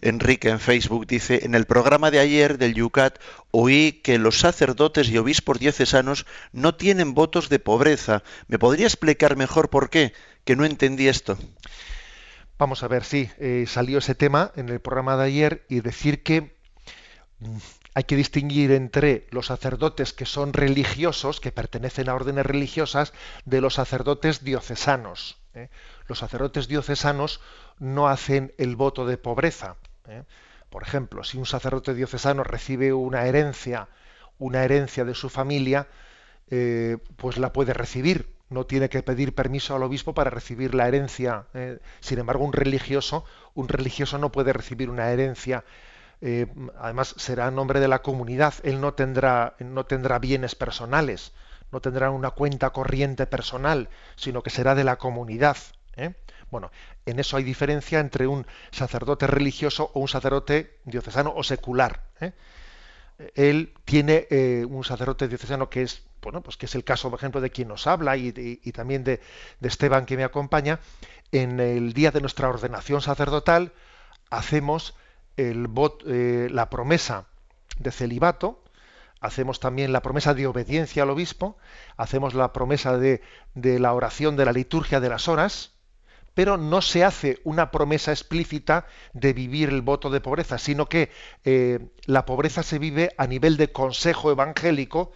[0.00, 3.18] Enrique en Facebook dice, en el programa de ayer del Yucat
[3.50, 8.22] oí que los sacerdotes y obispos diocesanos no tienen votos de pobreza.
[8.48, 10.12] ¿Me podría explicar mejor por qué?
[10.44, 11.38] Que no entendí esto.
[12.58, 16.22] Vamos a ver, sí, eh, salió ese tema en el programa de ayer y decir
[16.22, 16.54] que
[17.40, 17.56] mm,
[17.94, 23.12] hay que distinguir entre los sacerdotes que son religiosos, que pertenecen a órdenes religiosas,
[23.44, 25.38] de los sacerdotes diocesanos.
[25.54, 25.68] ¿eh?
[26.06, 27.40] Los sacerdotes diocesanos
[27.82, 29.74] no hacen el voto de pobreza.
[30.06, 30.22] ¿eh?
[30.70, 33.88] Por ejemplo, si un sacerdote diocesano recibe una herencia,
[34.38, 35.88] una herencia de su familia,
[36.48, 38.36] eh, pues la puede recibir.
[38.50, 41.46] No tiene que pedir permiso al obispo para recibir la herencia.
[41.54, 41.80] ¿eh?
[41.98, 43.24] Sin embargo, un religioso,
[43.54, 45.64] un religioso no puede recibir una herencia.
[46.78, 48.54] además, será en nombre de la comunidad.
[48.62, 51.32] Él no tendrá, no tendrá bienes personales,
[51.72, 55.56] no tendrá una cuenta corriente personal, sino que será de la comunidad.
[56.52, 56.70] Bueno,
[57.06, 62.02] en eso hay diferencia entre un sacerdote religioso o un sacerdote diocesano o secular.
[62.20, 62.32] ¿eh?
[63.34, 67.18] Él tiene eh, un sacerdote diocesano que es, bueno, pues que es el caso, por
[67.18, 68.32] ejemplo, de quien nos habla y,
[68.72, 69.22] también de,
[69.62, 70.80] Esteban que me acompaña.
[71.32, 73.72] En el día de nuestra ordenación sacerdotal
[74.28, 74.94] hacemos
[75.38, 75.70] el
[76.06, 77.28] eh, la promesa
[77.78, 78.62] de celibato,
[79.20, 81.56] hacemos también la promesa de obediencia al obispo,
[81.96, 83.22] hacemos la promesa de,
[83.54, 85.71] de la oración de la liturgia de las horas,
[86.34, 91.10] pero no se hace una promesa explícita de vivir el voto de pobreza, sino que
[91.44, 95.12] eh, la pobreza se vive a nivel de consejo evangélico,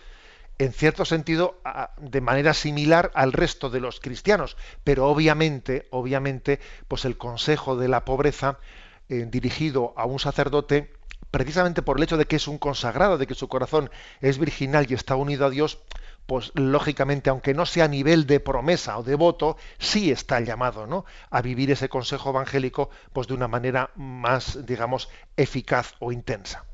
[0.58, 1.60] en cierto sentido,
[1.98, 7.88] de manera similar al resto de los cristianos, pero obviamente, obviamente, pues el consejo de
[7.88, 8.58] la pobreza
[9.08, 10.92] eh, dirigido a un sacerdote,
[11.30, 13.90] precisamente por el hecho de que es un consagrado, de que su corazón
[14.22, 15.78] es virginal y está unido a Dios,
[16.26, 20.86] pues lógicamente, aunque no sea a nivel de promesa o de voto, sí está llamado
[20.86, 21.04] ¿no?
[21.30, 26.64] a vivir ese consejo evangélico pues de una manera más, digamos, eficaz o intensa.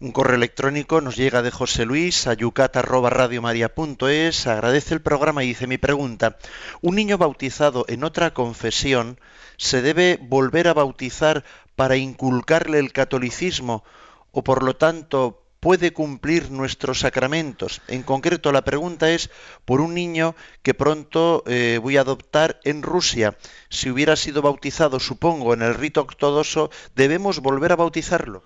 [0.00, 4.46] Un correo electrónico nos llega de José Luis a yucat@radiomaria.es.
[4.46, 6.38] Agradece el programa y dice mi pregunta:
[6.80, 9.18] un niño bautizado en otra confesión
[9.56, 11.42] se debe volver a bautizar
[11.74, 13.82] para inculcarle el catolicismo
[14.30, 17.82] o por lo tanto puede cumplir nuestros sacramentos.
[17.88, 19.30] En concreto, la pregunta es
[19.64, 23.36] por un niño que pronto eh, voy a adoptar en Rusia.
[23.68, 28.42] Si hubiera sido bautizado, supongo, en el rito ortodoxo, ¿debemos volver a bautizarlo?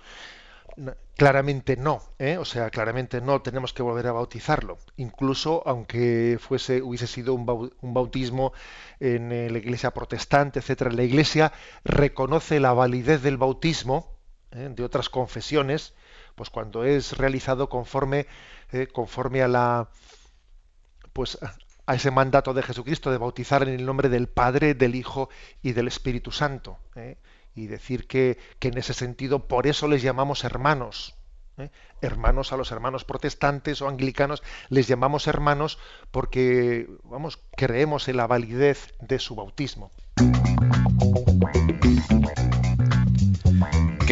[1.18, 2.38] Claramente no, ¿eh?
[2.38, 7.44] o sea, claramente no tenemos que volver a bautizarlo, incluso aunque fuese hubiese sido un,
[7.82, 8.54] bautismo
[8.98, 10.90] en eh, la Iglesia protestante, etcétera.
[10.90, 11.52] La Iglesia
[11.84, 14.16] reconoce la validez del bautismo
[14.50, 15.94] de otras confesiones,
[16.34, 18.26] pues cuando es realizado conforme
[18.92, 19.88] conforme a la
[21.12, 21.38] pues
[21.86, 25.28] a ese mandato de Jesucristo de bautizar en el nombre del Padre, del Hijo
[25.62, 26.78] y del Espíritu Santo
[27.54, 31.14] y decir que, en ese sentido por eso les llamamos hermanos.
[31.58, 31.70] ¿eh?
[32.00, 35.78] Hermanos a los hermanos protestantes o anglicanos les llamamos hermanos
[36.10, 39.90] porque vamos creemos en la validez de su bautismo.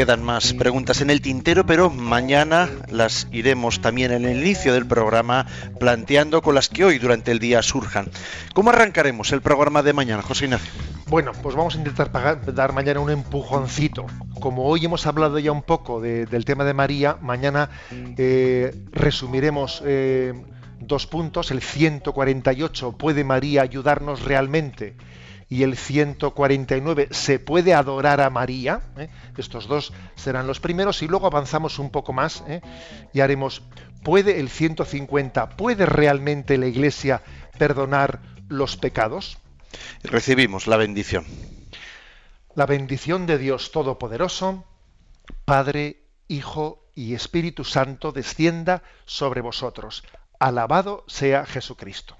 [0.00, 4.86] Quedan más preguntas en el tintero, pero mañana las iremos también en el inicio del
[4.86, 5.44] programa
[5.78, 8.08] planteando con las que hoy durante el día surjan.
[8.54, 10.72] ¿Cómo arrancaremos el programa de mañana, José Ignacio?
[11.08, 12.10] Bueno, pues vamos a intentar
[12.54, 14.06] dar mañana un empujoncito.
[14.40, 17.68] Como hoy hemos hablado ya un poco del tema de María, mañana
[18.16, 20.32] eh, resumiremos eh,
[20.80, 21.50] dos puntos.
[21.50, 24.96] El 148, ¿puede María ayudarnos realmente?
[25.50, 28.80] Y el 149 se puede adorar a María.
[28.96, 29.10] ¿eh?
[29.36, 32.62] Estos dos serán los primeros y luego avanzamos un poco más ¿eh?
[33.12, 33.62] y haremos,
[34.04, 37.22] ¿puede el 150, puede realmente la Iglesia
[37.58, 39.38] perdonar los pecados?
[40.04, 41.26] Recibimos la bendición.
[42.54, 44.64] La bendición de Dios Todopoderoso,
[45.44, 50.04] Padre, Hijo y Espíritu Santo descienda sobre vosotros.
[50.38, 52.19] Alabado sea Jesucristo.